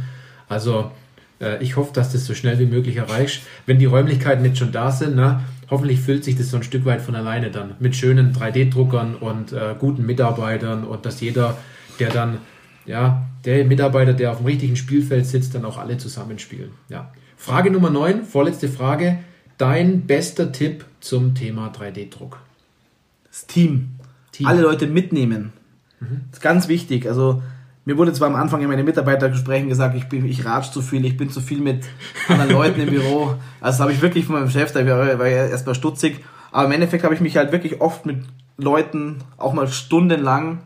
Also 0.51 0.91
äh, 1.39 1.63
ich 1.63 1.77
hoffe, 1.77 1.93
dass 1.93 2.11
du 2.11 2.17
das 2.17 2.25
so 2.25 2.35
schnell 2.35 2.59
wie 2.59 2.65
möglich 2.65 2.97
erreichst. 2.97 3.43
Wenn 3.65 3.79
die 3.79 3.85
Räumlichkeiten 3.85 4.43
jetzt 4.43 4.59
schon 4.59 4.73
da 4.73 4.91
sind, 4.91 5.15
ne, 5.15 5.41
hoffentlich 5.69 6.01
füllt 6.01 6.25
sich 6.25 6.35
das 6.35 6.51
so 6.51 6.57
ein 6.57 6.63
Stück 6.63 6.83
weit 6.83 7.01
von 7.01 7.15
alleine 7.15 7.51
dann 7.51 7.75
mit 7.79 7.95
schönen 7.95 8.33
3D-Druckern 8.33 9.15
und 9.15 9.53
äh, 9.53 9.75
guten 9.79 10.05
Mitarbeitern 10.05 10.83
und 10.83 11.05
dass 11.05 11.21
jeder, 11.21 11.57
der 11.99 12.09
dann, 12.09 12.39
ja, 12.85 13.25
der 13.45 13.63
Mitarbeiter, 13.63 14.13
der 14.13 14.31
auf 14.31 14.37
dem 14.37 14.45
richtigen 14.45 14.75
Spielfeld 14.75 15.25
sitzt, 15.25 15.55
dann 15.55 15.63
auch 15.63 15.77
alle 15.77 15.97
zusammenspielen. 15.97 16.71
Ja. 16.89 17.13
Frage 17.37 17.71
Nummer 17.71 17.89
9, 17.89 18.25
vorletzte 18.25 18.67
Frage. 18.67 19.19
Dein 19.57 20.01
bester 20.01 20.51
Tipp 20.51 20.83
zum 20.99 21.33
Thema 21.33 21.71
3D-Druck? 21.71 22.39
Das 23.29 23.47
Team. 23.47 23.91
Team. 24.33 24.47
Alle 24.47 24.63
Leute 24.63 24.85
mitnehmen. 24.87 25.53
Mhm. 26.01 26.21
Das 26.29 26.39
ist 26.39 26.43
ganz 26.43 26.67
wichtig. 26.67 27.07
Also 27.07 27.41
mir 27.85 27.97
wurde 27.97 28.13
zwar 28.13 28.27
am 28.27 28.35
Anfang 28.35 28.61
in 28.61 28.67
meinen 28.67 28.85
Mitarbeitergesprächen 28.85 29.69
gesagt, 29.69 29.95
ich, 29.95 30.07
bin, 30.07 30.25
ich 30.25 30.45
ratsch 30.45 30.71
zu 30.71 30.81
viel, 30.81 31.03
ich 31.05 31.17
bin 31.17 31.29
zu 31.29 31.41
viel 31.41 31.59
mit 31.59 31.85
anderen 32.27 32.51
Leuten 32.51 32.81
im 32.81 32.89
Büro. 32.89 33.35
Also 33.59 33.77
das 33.77 33.79
habe 33.79 33.91
ich 33.91 34.01
wirklich 34.01 34.25
von 34.25 34.35
meinem 34.35 34.49
Chef, 34.49 34.71
da 34.71 34.85
war, 34.85 35.19
war 35.19 35.27
ja 35.27 35.47
erstmal 35.47 35.75
stutzig. 35.75 36.23
Aber 36.51 36.65
im 36.65 36.71
Endeffekt 36.73 37.03
habe 37.03 37.15
ich 37.15 37.21
mich 37.21 37.37
halt 37.37 37.51
wirklich 37.51 37.81
oft 37.81 38.05
mit 38.05 38.17
Leuten, 38.57 39.19
auch 39.37 39.53
mal 39.53 39.67
stundenlang 39.67 40.59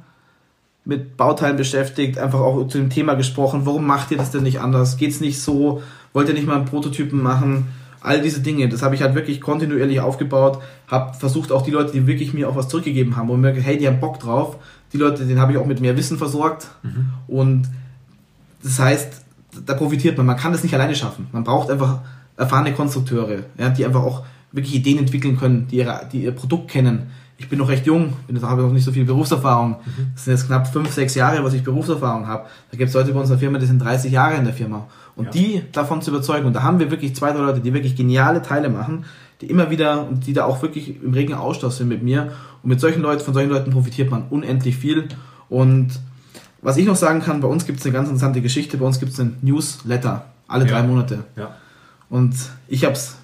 mit 0.83 1.17
Bauteilen 1.17 1.57
beschäftigt, 1.57 2.17
einfach 2.19 2.39
auch 2.39 2.67
zu 2.67 2.77
dem 2.77 2.89
Thema 2.89 3.15
gesprochen, 3.15 3.65
warum 3.65 3.87
macht 3.87 4.11
ihr 4.11 4.17
das 4.17 4.31
denn 4.31 4.43
nicht 4.43 4.59
anders? 4.59 4.97
Geht's 4.97 5.19
nicht 5.19 5.41
so? 5.41 5.81
Wollt 6.13 6.27
ihr 6.27 6.35
nicht 6.35 6.45
mal 6.45 6.57
einen 6.57 6.65
Prototypen 6.65 7.21
machen? 7.21 7.67
All 8.01 8.21
diese 8.21 8.41
Dinge, 8.41 8.69
das 8.69 8.83
habe 8.83 8.93
ich 8.93 9.01
halt 9.01 9.15
wirklich 9.15 9.41
kontinuierlich 9.41 9.99
aufgebaut, 9.99 10.61
habe 10.87 11.15
versucht 11.15 11.51
auch 11.51 11.63
die 11.63 11.71
Leute, 11.71 11.91
die 11.91 12.05
wirklich 12.05 12.35
mir 12.35 12.47
auch 12.47 12.55
was 12.55 12.67
zurückgegeben 12.67 13.17
haben 13.17 13.31
und 13.31 13.41
mir 13.41 13.51
hey, 13.53 13.77
die 13.79 13.87
haben 13.87 13.99
Bock 13.99 14.19
drauf, 14.19 14.57
die 14.95 15.01
Leute, 15.01 15.25
den 15.25 15.39
habe 15.39 15.51
ich 15.51 15.57
auch 15.57 15.65
mit 15.65 15.81
mehr 15.81 15.97
Wissen 15.97 16.17
versorgt. 16.17 16.67
Mhm. 16.83 17.13
Und 17.27 17.69
das 18.63 18.79
heißt, 18.79 19.21
da 19.65 19.73
profitiert 19.73 20.17
man. 20.17 20.25
Man 20.25 20.37
kann 20.37 20.51
das 20.51 20.63
nicht 20.63 20.73
alleine 20.73 20.95
schaffen. 20.95 21.27
Man 21.31 21.43
braucht 21.43 21.69
einfach 21.69 21.99
erfahrene 22.37 22.73
Konstrukteure, 22.73 23.43
ja, 23.57 23.69
die 23.69 23.85
einfach 23.85 24.03
auch 24.03 24.23
wirklich 24.51 24.75
Ideen 24.75 24.99
entwickeln 24.99 25.37
können, 25.37 25.67
die, 25.67 25.77
ihre, 25.77 26.07
die 26.11 26.23
ihr 26.23 26.31
Produkt 26.31 26.69
kennen. 26.69 27.11
Ich 27.37 27.49
bin 27.49 27.59
noch 27.59 27.67
recht 27.67 27.85
jung, 27.85 28.13
bin, 28.27 28.41
habe 28.41 28.61
noch 28.61 28.71
nicht 28.71 28.85
so 28.85 28.93
viel 28.93 29.03
Berufserfahrung. 29.03 29.77
Mhm. 29.85 30.07
Das 30.13 30.23
sind 30.23 30.33
jetzt 30.33 30.47
knapp 30.47 30.71
fünf, 30.71 30.91
sechs 30.93 31.15
Jahre, 31.15 31.43
was 31.43 31.53
ich 31.53 31.63
Berufserfahrung 31.63 32.27
habe. 32.27 32.45
Da 32.71 32.77
gibt 32.77 32.87
es 32.87 32.93
Leute 32.93 33.11
bei 33.11 33.19
unserer 33.19 33.37
Firma, 33.37 33.59
die 33.59 33.65
sind 33.65 33.79
30 33.79 34.11
Jahre 34.11 34.35
in 34.35 34.45
der 34.45 34.53
Firma. 34.53 34.87
Und 35.17 35.25
ja. 35.25 35.31
die 35.31 35.61
davon 35.73 36.01
zu 36.01 36.11
überzeugen, 36.11 36.45
und 36.45 36.53
da 36.53 36.63
haben 36.63 36.79
wir 36.79 36.91
wirklich 36.91 37.15
zwei, 37.15 37.31
drei 37.31 37.39
Leute, 37.39 37.59
die 37.59 37.73
wirklich 37.73 37.95
geniale 37.95 38.41
Teile 38.41 38.69
machen, 38.69 39.03
die 39.41 39.47
immer 39.47 39.69
wieder 39.69 40.07
und 40.07 40.27
die 40.27 40.33
da 40.33 40.45
auch 40.45 40.61
wirklich 40.61 41.01
im 41.01 41.13
regen 41.13 41.33
Austausch 41.33 41.75
sind 41.75 41.89
mit 41.89 42.03
mir. 42.03 42.31
Und 42.63 42.69
mit 42.69 42.79
solchen 42.79 43.01
Leuten, 43.01 43.23
von 43.23 43.33
solchen 43.33 43.49
Leuten 43.49 43.71
profitiert 43.71 44.09
man 44.09 44.25
unendlich 44.29 44.77
viel. 44.77 45.07
Und 45.49 45.99
was 46.61 46.77
ich 46.77 46.85
noch 46.85 46.95
sagen 46.95 47.21
kann, 47.21 47.41
bei 47.41 47.47
uns 47.47 47.65
gibt 47.65 47.79
es 47.79 47.85
eine 47.85 47.93
ganz 47.93 48.07
interessante 48.07 48.41
Geschichte. 48.41 48.77
Bei 48.77 48.85
uns 48.85 48.99
gibt 48.99 49.11
es 49.11 49.19
einen 49.19 49.37
Newsletter 49.41 50.25
alle 50.47 50.65
ja. 50.65 50.71
drei 50.71 50.83
Monate. 50.83 51.23
Ja. 51.35 51.55
Und 52.09 52.35
ich 52.67 52.85
habe 52.85 52.93
es 52.93 53.17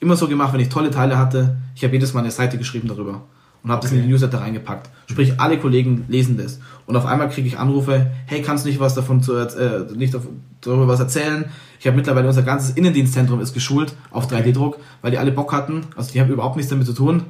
immer 0.00 0.16
so 0.16 0.28
gemacht, 0.28 0.52
wenn 0.52 0.60
ich 0.60 0.68
tolle 0.68 0.90
Teile 0.90 1.18
hatte, 1.18 1.56
ich 1.74 1.84
habe 1.84 1.92
jedes 1.92 2.14
Mal 2.14 2.20
eine 2.20 2.30
Seite 2.30 2.58
geschrieben 2.58 2.88
darüber 2.88 3.22
und 3.62 3.70
habe 3.70 3.78
okay. 3.78 3.88
das 3.88 3.92
in 3.92 4.02
die 4.02 4.08
Newsletter 4.08 4.40
reingepackt. 4.40 4.90
Sprich, 5.10 5.40
alle 5.40 5.58
Kollegen 5.58 6.04
lesen 6.08 6.36
das. 6.36 6.60
Und 6.86 6.96
auf 6.96 7.06
einmal 7.06 7.28
kriege 7.28 7.46
ich 7.46 7.58
Anrufe, 7.58 8.10
hey, 8.26 8.42
kannst 8.42 8.64
du 8.64 8.68
nicht 8.68 8.80
was 8.80 8.94
davon 8.94 9.22
zu, 9.22 9.34
äh, 9.36 9.86
nicht 9.94 10.16
darüber 10.60 10.88
was 10.88 11.00
erzählen? 11.00 11.46
Ich 11.78 11.86
habe 11.86 11.96
mittlerweile 11.96 12.28
unser 12.28 12.42
ganzes 12.42 12.70
Innendienstzentrum 12.70 13.40
ist 13.40 13.54
geschult 13.54 13.94
auf 14.10 14.30
3D-Druck, 14.30 14.78
weil 15.02 15.10
die 15.10 15.18
alle 15.18 15.32
Bock 15.32 15.52
hatten. 15.52 15.86
Also 15.96 16.12
die 16.12 16.20
haben 16.20 16.30
überhaupt 16.30 16.56
nichts 16.56 16.70
damit 16.70 16.86
zu 16.86 16.92
tun. 16.92 17.24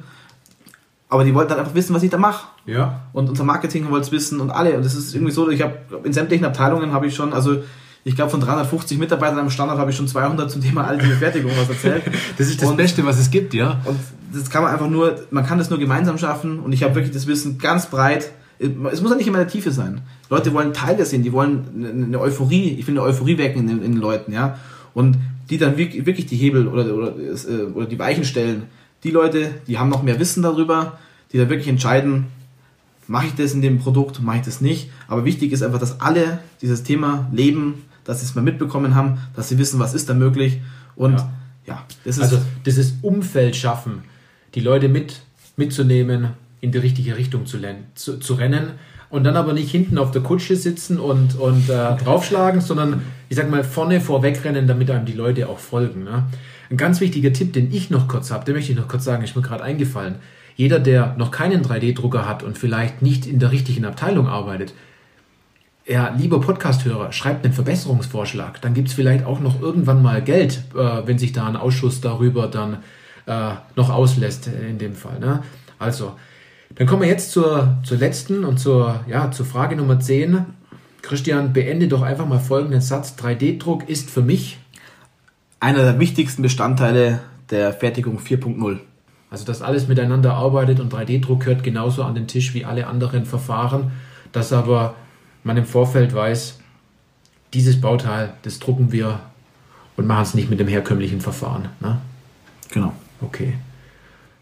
Aber 1.09 1.25
die 1.25 1.33
wollten 1.35 1.49
dann 1.49 1.59
einfach 1.59 1.75
wissen, 1.75 1.93
was 1.93 2.03
ich 2.03 2.09
da 2.09 2.17
mache. 2.17 2.47
Ja. 2.65 3.01
Und 3.11 3.29
unser 3.29 3.43
Marketing 3.43 3.89
wollte 3.89 4.05
es 4.05 4.11
wissen 4.13 4.39
und 4.39 4.49
alle. 4.49 4.77
Und 4.77 4.85
das 4.85 4.95
ist 4.95 5.13
irgendwie 5.13 5.33
so, 5.33 5.49
ich 5.49 5.61
habe 5.61 5.75
in 6.03 6.13
sämtlichen 6.13 6.45
Abteilungen 6.45 6.93
habe 6.93 7.07
ich 7.07 7.15
schon, 7.15 7.33
also 7.33 7.63
ich 8.03 8.15
glaube, 8.15 8.31
von 8.31 8.41
350 8.41 8.97
Mitarbeitern 8.97 9.39
am 9.39 9.49
Standard 9.49 9.77
habe 9.77 9.91
ich 9.91 9.97
schon 9.97 10.07
200 10.07 10.49
zum 10.49 10.61
Thema 10.61 10.87
additive 10.87 11.15
Fertigung 11.15 11.51
was 11.55 11.69
erzählt. 11.69 12.03
das 12.37 12.47
ist 12.47 12.61
das 12.61 12.69
und, 12.69 12.77
Beste, 12.77 13.05
was 13.05 13.19
es 13.19 13.29
gibt, 13.29 13.53
ja. 13.53 13.81
Und 13.85 13.99
das 14.33 14.49
kann 14.49 14.63
man 14.63 14.71
einfach 14.71 14.89
nur, 14.89 15.19
man 15.29 15.45
kann 15.45 15.59
das 15.59 15.69
nur 15.69 15.77
gemeinsam 15.77 16.17
schaffen 16.17 16.59
und 16.59 16.73
ich 16.73 16.83
habe 16.83 16.95
wirklich 16.95 17.13
das 17.13 17.27
Wissen 17.27 17.59
ganz 17.59 17.87
breit. 17.87 18.31
Es 18.59 19.01
muss 19.01 19.11
ja 19.11 19.17
nicht 19.17 19.27
immer 19.27 19.39
in 19.39 19.45
der 19.45 19.51
Tiefe 19.51 19.71
sein. 19.71 20.01
Leute 20.29 20.53
wollen 20.53 20.73
Teile 20.73 21.05
sehen, 21.05 21.23
die 21.23 21.31
wollen 21.31 22.05
eine 22.07 22.19
Euphorie, 22.19 22.75
ich 22.79 22.87
will 22.87 22.93
eine 22.93 23.03
Euphorie 23.03 23.37
wecken 23.37 23.67
in, 23.69 23.81
den 23.81 23.97
Leuten, 23.97 24.31
ja. 24.31 24.57
Und 24.93 25.17
die 25.49 25.57
dann 25.57 25.77
wirklich, 25.77 26.25
die 26.25 26.37
Hebel 26.37 26.67
oder, 26.67 26.93
oder, 26.95 27.13
äh, 27.17 27.63
oder 27.73 27.85
die 27.85 27.99
Weichen 27.99 28.23
stellen. 28.23 28.63
Die 29.03 29.11
Leute, 29.11 29.49
die 29.67 29.77
haben 29.77 29.89
noch 29.89 30.03
mehr 30.03 30.19
Wissen 30.19 30.43
darüber, 30.43 30.99
die 31.33 31.37
da 31.37 31.49
wirklich 31.49 31.67
entscheiden, 31.67 32.27
mache 33.07 33.27
ich 33.27 33.35
das 33.35 33.53
in 33.53 33.61
dem 33.61 33.79
Produkt, 33.79 34.21
mache 34.21 34.37
ich 34.37 34.43
das 34.43 34.61
nicht. 34.61 34.89
Aber 35.07 35.25
wichtig 35.25 35.51
ist 35.51 35.63
einfach, 35.63 35.79
dass 35.79 35.99
alle 35.99 36.39
dieses 36.61 36.83
Thema 36.83 37.27
leben, 37.33 37.83
dass 38.03 38.19
sie 38.19 38.25
es 38.25 38.35
mal 38.35 38.41
mitbekommen 38.41 38.95
haben, 38.95 39.19
dass 39.35 39.49
sie 39.49 39.57
wissen, 39.57 39.79
was 39.79 39.93
ist 39.93 40.09
da 40.09 40.13
möglich. 40.13 40.59
Und 40.95 41.13
ja, 41.13 41.29
ja 41.65 41.85
das 42.03 42.17
ist. 42.17 42.23
Also 42.23 42.39
dieses 42.65 42.95
Umfeld 43.01 43.55
schaffen, 43.55 44.03
die 44.55 44.61
Leute 44.61 44.89
mit, 44.89 45.21
mitzunehmen, 45.57 46.29
in 46.61 46.71
die 46.71 46.77
richtige 46.77 47.17
Richtung 47.17 47.45
zu, 47.45 47.59
zu, 47.95 48.19
zu 48.19 48.33
rennen 48.35 48.73
und 49.09 49.25
dann 49.25 49.35
aber 49.35 49.53
nicht 49.53 49.69
hinten 49.69 49.97
auf 49.97 50.11
der 50.11 50.21
Kutsche 50.21 50.55
sitzen 50.55 50.99
und, 50.99 51.35
und 51.35 51.69
äh, 51.69 51.95
draufschlagen, 52.03 52.61
sondern 52.61 53.01
ich 53.29 53.37
sag 53.37 53.49
mal 53.49 53.63
vorne 53.63 53.99
vorwegrennen, 53.99 54.67
damit 54.67 54.89
einem 54.89 55.05
die 55.05 55.13
Leute 55.13 55.49
auch 55.49 55.59
folgen. 55.59 56.05
Ne? 56.05 56.23
Ein 56.69 56.77
ganz 56.77 57.01
wichtiger 57.01 57.33
Tipp, 57.33 57.51
den 57.53 57.71
ich 57.73 57.89
noch 57.89 58.07
kurz 58.07 58.31
habe, 58.31 58.45
den 58.45 58.55
möchte 58.55 58.71
ich 58.71 58.77
noch 58.77 58.87
kurz 58.87 59.03
sagen, 59.03 59.23
ist 59.23 59.35
mir 59.35 59.41
gerade 59.41 59.63
eingefallen. 59.63 60.15
Jeder, 60.55 60.79
der 60.79 61.15
noch 61.17 61.31
keinen 61.31 61.63
3D-Drucker 61.63 62.27
hat 62.27 62.43
und 62.43 62.57
vielleicht 62.57 63.01
nicht 63.01 63.25
in 63.25 63.39
der 63.39 63.51
richtigen 63.51 63.83
Abteilung 63.83 64.27
arbeitet, 64.27 64.73
ja, 65.85 66.13
lieber 66.15 66.39
Podcast-Hörer, 66.39 67.11
schreibt 67.11 67.43
einen 67.43 67.53
Verbesserungsvorschlag. 67.53 68.61
Dann 68.61 68.73
gibt 68.73 68.89
es 68.89 68.93
vielleicht 68.93 69.25
auch 69.25 69.39
noch 69.39 69.61
irgendwann 69.61 70.01
mal 70.01 70.21
Geld, 70.21 70.63
äh, 70.75 71.01
wenn 71.05 71.17
sich 71.17 71.33
da 71.33 71.47
ein 71.47 71.55
Ausschuss 71.55 72.01
darüber 72.01 72.47
dann 72.47 72.77
äh, 73.25 73.53
noch 73.75 73.89
auslässt, 73.89 74.47
in 74.47 74.77
dem 74.77 74.95
Fall. 74.95 75.19
Ne? 75.19 75.43
Also, 75.79 76.13
dann 76.75 76.87
kommen 76.87 77.01
wir 77.01 77.09
jetzt 77.09 77.31
zur, 77.31 77.77
zur 77.83 77.97
letzten 77.97 78.45
und 78.45 78.59
zur, 78.59 79.03
ja, 79.07 79.31
zur 79.31 79.45
Frage 79.45 79.75
Nummer 79.75 79.99
10. 79.99 80.45
Christian, 81.01 81.51
beende 81.51 81.87
doch 81.87 82.03
einfach 82.03 82.27
mal 82.27 82.39
folgenden 82.39 82.81
Satz. 82.81 83.15
3D-Druck 83.19 83.89
ist 83.89 84.09
für 84.09 84.21
mich 84.21 84.59
einer 85.59 85.83
der 85.83 85.99
wichtigsten 85.99 86.43
Bestandteile 86.43 87.19
der 87.49 87.73
Fertigung 87.73 88.19
4.0. 88.19 88.79
Also, 89.31 89.45
dass 89.45 89.61
alles 89.61 89.87
miteinander 89.87 90.33
arbeitet 90.35 90.79
und 90.79 90.93
3D-Druck 90.93 91.41
gehört 91.41 91.63
genauso 91.63 92.03
an 92.03 92.15
den 92.15 92.27
Tisch 92.27 92.53
wie 92.53 92.65
alle 92.65 92.87
anderen 92.87 93.25
Verfahren, 93.25 93.91
dass 94.31 94.53
aber 94.53 94.95
man 95.43 95.57
im 95.57 95.65
Vorfeld 95.65 96.13
weiß, 96.13 96.59
dieses 97.53 97.81
Bauteil, 97.81 98.33
das 98.43 98.59
drucken 98.59 98.91
wir 98.91 99.19
und 99.97 100.07
machen 100.07 100.23
es 100.23 100.33
nicht 100.33 100.49
mit 100.49 100.59
dem 100.59 100.67
herkömmlichen 100.67 101.21
Verfahren. 101.21 101.69
Ne? 101.79 101.97
Genau. 102.71 102.93
Okay. 103.21 103.53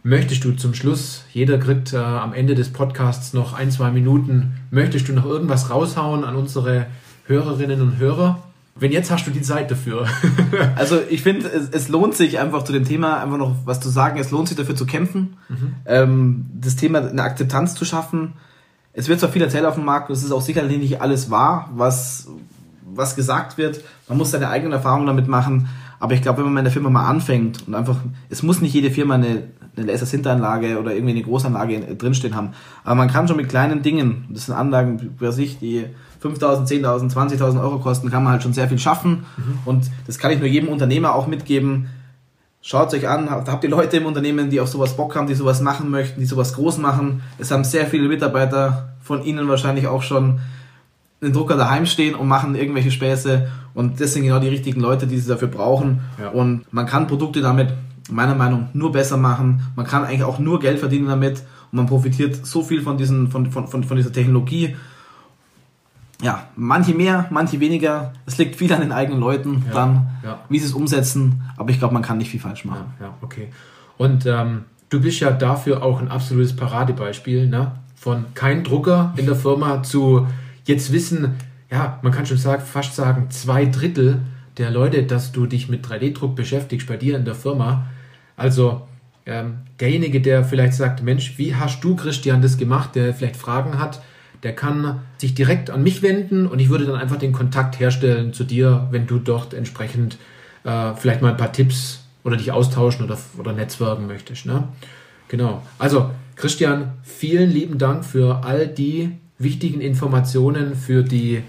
Möchtest 0.04 0.46
du 0.46 0.54
zum 0.54 0.74
Schluss, 0.74 1.26
jeder 1.34 1.58
kriegt 1.58 1.94
äh, 1.94 1.98
am 1.98 2.34
Ende 2.34 2.56
des 2.56 2.72
Podcasts 2.72 3.34
noch 3.34 3.54
ein, 3.54 3.70
zwei 3.70 3.92
Minuten, 3.92 4.54
möchtest 4.72 5.10
du 5.10 5.14
noch 5.14 5.26
irgendwas 5.26 5.70
raushauen 5.70 6.24
an 6.24 6.36
unsere 6.36 6.88
Hörerinnen 7.26 7.82
und 7.82 7.98
Hörer? 7.98 8.42
Wenn 8.76 8.94
jetzt 8.94 9.12
hast 9.12 9.28
du 9.28 9.32
die 9.32 9.42
Zeit 9.42 9.70
dafür. 9.70 10.08
also 10.78 11.00
ich 11.10 11.22
finde, 11.22 11.48
es, 11.48 11.70
es, 11.70 11.90
lohnt 11.90 12.16
sich 12.16 12.40
einfach 12.40 12.64
zu 12.64 12.72
dem 12.72 12.86
Thema 12.86 13.22
einfach 13.22 13.38
noch 13.38 13.56
was 13.66 13.82
zu 13.82 13.90
sagen. 13.90 14.18
Es 14.20 14.32
lohnt 14.32 14.48
sich 14.48 14.56
dafür 14.56 14.76
zu 14.76 14.86
kämpfen, 14.86 15.36
mhm. 15.50 15.76
ähm, 15.86 16.46
das 16.54 16.78
Thema 16.78 17.00
eine 17.00 17.22
Akzeptanz 17.22 17.76
zu 17.76 17.84
schaffen. 17.84 18.34
Es 18.93 19.08
wird 19.08 19.19
zwar 19.19 19.30
viel 19.30 19.41
erzählt 19.41 19.65
auf 19.65 19.75
dem 19.75 19.86
Markt, 19.86 20.10
es 20.10 20.23
ist 20.23 20.32
auch 20.32 20.41
sicherlich 20.41 20.78
nicht 20.78 21.02
alles 21.02 21.30
wahr, 21.30 21.69
was 21.73 22.28
was 22.95 23.15
gesagt 23.15 23.58
wird. 23.58 23.82
Man 24.08 24.17
muss 24.17 24.32
seine 24.32 24.49
eigenen 24.49 24.73
Erfahrungen 24.73 25.08
damit 25.08 25.28
machen. 25.28 25.69
Aber 25.99 26.13
ich 26.13 26.21
glaube, 26.21 26.39
wenn 26.39 26.54
man 26.54 26.60
in 26.60 26.65
der 26.65 26.73
Firma 26.73 26.89
mal 26.89 27.08
anfängt 27.08 27.67
und 27.67 27.75
einfach, 27.75 27.97
es 28.30 28.41
muss 28.41 28.62
nicht 28.62 28.73
jede 28.73 28.89
Firma 28.89 29.15
eine, 29.15 29.43
eine 29.75 29.86
Lasersinteranlage 29.86 30.80
oder 30.80 30.93
irgendwie 30.93 31.12
eine 31.12 31.23
Großanlage 31.23 31.95
drinstehen 31.95 32.36
haben. 32.36 32.52
Aber 32.86 32.95
man 32.95 33.10
kann 33.10 33.28
schon 33.28 33.36
mit 33.36 33.49
kleinen 33.49 33.82
Dingen, 33.82 34.25
das 34.30 34.45
sind 34.45 34.56
Anlagen, 34.56 35.15
für 35.17 35.34
sich, 35.34 35.60
die 35.60 35.86
5.000, 36.23 36.67
10.000, 36.67 37.13
20.000 37.13 37.62
Euro 37.62 37.80
kosten, 37.80 38.10
kann 38.10 38.23
man 38.23 38.34
halt 38.34 38.43
schon 38.43 38.54
sehr 38.54 38.69
viel 38.69 38.80
schaffen. 38.80 39.25
Mhm. 39.36 39.60
Und 39.65 39.91
das 40.08 40.17
kann 40.19 40.32
ich 40.32 40.39
nur 40.39 40.47
jedem 40.47 40.69
Unternehmer 40.69 41.13
auch 41.15 41.28
mitgeben. 41.28 41.88
Schaut 42.62 42.93
euch 42.93 43.08
an, 43.08 43.30
habt 43.30 43.63
ihr 43.63 43.69
Leute 43.69 43.98
im 43.98 44.06
Unternehmen, 44.06 44.50
die 44.50 44.60
auf 44.60 44.67
sowas 44.67 44.98
Bock 44.98 45.15
haben, 45.15 45.28
die 45.28 45.34
sowas 45.34 45.62
machen 45.62 45.89
möchten, 45.89 46.19
die 46.19 46.26
sowas 46.26 46.54
groß 46.56 46.78
machen. 46.78 47.22
Es 47.38 47.52
haben 47.52 47.63
sehr 47.63 47.88
viele 47.88 48.10
Mitarbeiter 48.10 48.95
von 49.02 49.24
Ihnen 49.24 49.48
wahrscheinlich 49.48 49.88
auch 49.88 50.04
schon 50.04 50.39
einen 51.22 51.34
Drucker 51.34 51.56
daheim 51.56 51.86
stehen 51.86 52.15
und 52.15 52.28
machen 52.28 52.56
irgendwelche 52.56 52.91
Späße. 52.91 53.50
Und 53.74 54.02
das 54.02 54.13
sind 54.13 54.24
genau 54.24 54.39
die 54.39 54.50
richtigen 54.50 54.82
Leute, 54.82 55.08
die 55.08 55.17
sie 55.17 55.30
dafür 55.30 55.48
brauchen. 55.48 56.02
Ja. 56.19 56.30
Und 56.30 56.65
man 56.72 56.86
kann 56.86 57.08
Produkte 57.08 57.41
damit, 57.41 57.74
meiner 58.10 58.36
Meinung 58.36 58.62
nach, 58.62 58.74
nur 58.74 58.91
besser 58.91 59.17
machen. 59.17 59.62
Man 59.76 59.86
kann 59.86 60.04
eigentlich 60.04 60.24
auch 60.24 60.39
nur 60.39 60.60
Geld 60.60 60.80
verdienen 60.80 61.08
damit. 61.08 61.43
Und 61.72 61.78
man 61.78 61.86
profitiert 61.86 62.45
so 62.45 62.62
viel 62.62 62.82
von, 62.82 62.98
diesen, 62.98 63.30
von, 63.32 63.52
von, 63.52 63.67
von, 63.67 63.84
von 63.84 63.98
dieser 63.98 64.12
Technologie 64.12 64.76
ja, 66.21 66.47
manche 66.55 66.93
mehr, 66.93 67.27
manche 67.29 67.60
weniger. 67.60 68.13
Es 68.25 68.38
liegt 68.38 68.55
viel 68.55 68.71
an 68.73 68.82
den 68.82 68.91
eigenen 68.91 69.19
Leuten 69.19 69.63
ja, 69.67 69.73
dann, 69.73 70.10
ja. 70.23 70.39
wie 70.49 70.60
sie 70.60 70.65
es 70.65 70.73
umsetzen. 70.73 71.43
Aber 71.55 71.69
ich 71.69 71.79
glaube, 71.79 71.93
man 71.93 72.03
kann 72.03 72.17
nicht 72.17 72.29
viel 72.29 72.39
falsch 72.39 72.65
machen. 72.65 72.93
Ja, 72.99 73.08
ja 73.08 73.13
okay. 73.21 73.49
Und 73.97 74.25
ähm, 74.25 74.65
du 74.89 75.01
bist 75.01 75.19
ja 75.21 75.32
dafür 75.32 75.84
auch 75.84 76.01
ein 76.01 76.10
absolutes 76.10 76.55
Paradebeispiel, 76.55 77.47
ne? 77.47 77.71
Von 77.95 78.25
kein 78.34 78.63
Drucker 78.63 79.13
in 79.17 79.25
der 79.25 79.36
Firma 79.36 79.84
zu 79.84 80.27
jetzt 80.63 80.93
wissen, 80.93 81.36
ja, 81.69 81.99
man 82.01 82.13
kann 82.13 82.25
schon 82.25 82.38
sagen, 82.38 82.63
fast 82.63 82.95
sagen, 82.95 83.29
zwei 83.29 83.65
Drittel 83.65 84.21
der 84.58 84.71
Leute, 84.71 85.03
dass 85.03 85.32
du 85.32 85.45
dich 85.45 85.69
mit 85.69 85.86
3D-Druck 85.86 86.36
beschäftigst 86.36 86.88
bei 86.88 86.97
dir 86.97 87.17
in 87.17 87.25
der 87.25 87.36
Firma. 87.36 87.88
Also 88.38 88.88
ähm, 89.25 89.60
derjenige, 89.79 90.21
der 90.21 90.43
vielleicht 90.43 90.73
sagt, 90.73 91.03
Mensch, 91.03 91.38
wie 91.38 91.55
hast 91.55 91.84
du, 91.84 91.95
Christian, 91.95 92.41
das 92.41 92.58
gemacht, 92.58 92.95
der 92.95 93.13
vielleicht 93.13 93.36
Fragen 93.36 93.79
hat, 93.79 94.01
der 94.43 94.56
kann 94.56 95.02
sich 95.17 95.34
direkt 95.34 95.69
an 95.69 95.84
mich 95.84 96.02
wenden 96.02 96.47
und 96.47 96.60
ich 96.60 96.69
würde 96.69 96.86
dann 96.86 96.95
einfach 96.95 97.17
den 97.17 97.34
Kontakt 97.34 97.80
herstellen 97.80 98.34
zu 98.34 98.43
dir, 98.43 98.88
wenn 98.91 99.06
du 99.06 99.19
dort 99.19 99.54
entsprechend 99.54 100.17
äh, 100.63 100.93
vielleicht 100.95 101.21
mal 101.21 101.32
ein 101.32 101.38
paar 101.38 101.52
Tipps 101.52 102.04
oder 102.23 102.38
dich 102.38 102.52
austauschen 102.52 103.06
oder, 103.06 103.17
oder 103.38 103.54
netzwerken 103.54 104.08
möchtest. 104.08 104.45
Ne? 104.45 104.67
Genau. 105.28 105.62
Also, 105.78 106.10
Christian, 106.36 106.93
vielen 107.04 107.49
lieben 107.49 107.78
Dank 107.78 108.06
für 108.06 108.43
all 108.45 108.67
die 108.67 109.12
wichtigen 109.38 109.82
Informationen, 109.82 110.75
für 110.75 111.04
die 111.04 111.43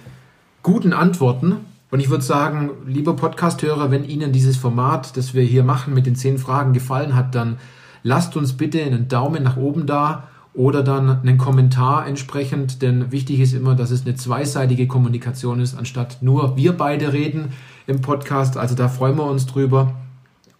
guten 0.62 0.92
Antworten. 0.92 1.56
Und 1.90 2.00
ich 2.00 2.10
würde 2.10 2.24
sagen, 2.24 2.70
lieber 2.86 3.14
Podcasthörer, 3.14 3.90
wenn 3.90 4.04
Ihnen 4.04 4.32
dieses 4.32 4.56
Format, 4.56 5.16
das 5.16 5.34
wir 5.34 5.42
hier 5.42 5.64
machen 5.64 5.94
mit 5.94 6.06
den 6.06 6.14
zehn 6.14 6.38
Fragen 6.38 6.72
gefallen 6.72 7.16
hat, 7.16 7.34
dann 7.34 7.58
lasst 8.02 8.36
uns 8.36 8.52
bitte 8.52 8.82
einen 8.82 9.08
Daumen 9.08 9.42
nach 9.42 9.56
oben 9.56 9.86
da 9.86 10.28
oder 10.60 10.82
dann 10.82 11.20
einen 11.20 11.38
Kommentar 11.38 12.06
entsprechend, 12.06 12.82
denn 12.82 13.10
wichtig 13.10 13.40
ist 13.40 13.54
immer, 13.54 13.74
dass 13.74 13.90
es 13.90 14.04
eine 14.04 14.14
zweiseitige 14.14 14.86
Kommunikation 14.86 15.58
ist, 15.58 15.74
anstatt 15.74 16.18
nur 16.20 16.54
wir 16.54 16.76
beide 16.76 17.14
reden 17.14 17.54
im 17.86 18.02
Podcast. 18.02 18.58
Also 18.58 18.74
da 18.74 18.88
freuen 18.88 19.16
wir 19.16 19.24
uns 19.24 19.46
drüber. 19.46 19.94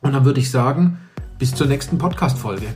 Und 0.01 0.15
dann 0.15 0.25
würde 0.25 0.41
ich 0.41 0.51
sagen, 0.51 0.99
bis 1.39 1.55
zur 1.55 1.67
nächsten 1.67 1.99
Podcast-Folge. 1.99 2.69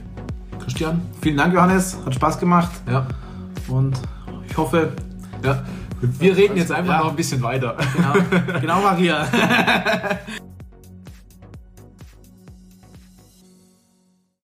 Christian? 0.63 1.01
Vielen 1.23 1.39
Dank, 1.39 1.55
Johannes. 1.55 1.97
Hat 2.05 2.15
Spaß 2.15 2.39
gemacht. 2.39 2.73
Ja. 2.91 3.07
Und 3.69 3.99
ich 4.47 4.55
hoffe, 4.59 4.93
ja. 5.43 5.65
Wir 6.19 6.37
reden 6.37 6.59
jetzt 6.59 6.73
einfach 6.73 6.93
ja. 6.93 6.99
noch 7.05 7.11
ein 7.11 7.17
bisschen 7.17 7.41
weiter. 7.41 7.75
Genau, 7.97 8.61
genau 8.61 8.83
Maria. 8.83 9.27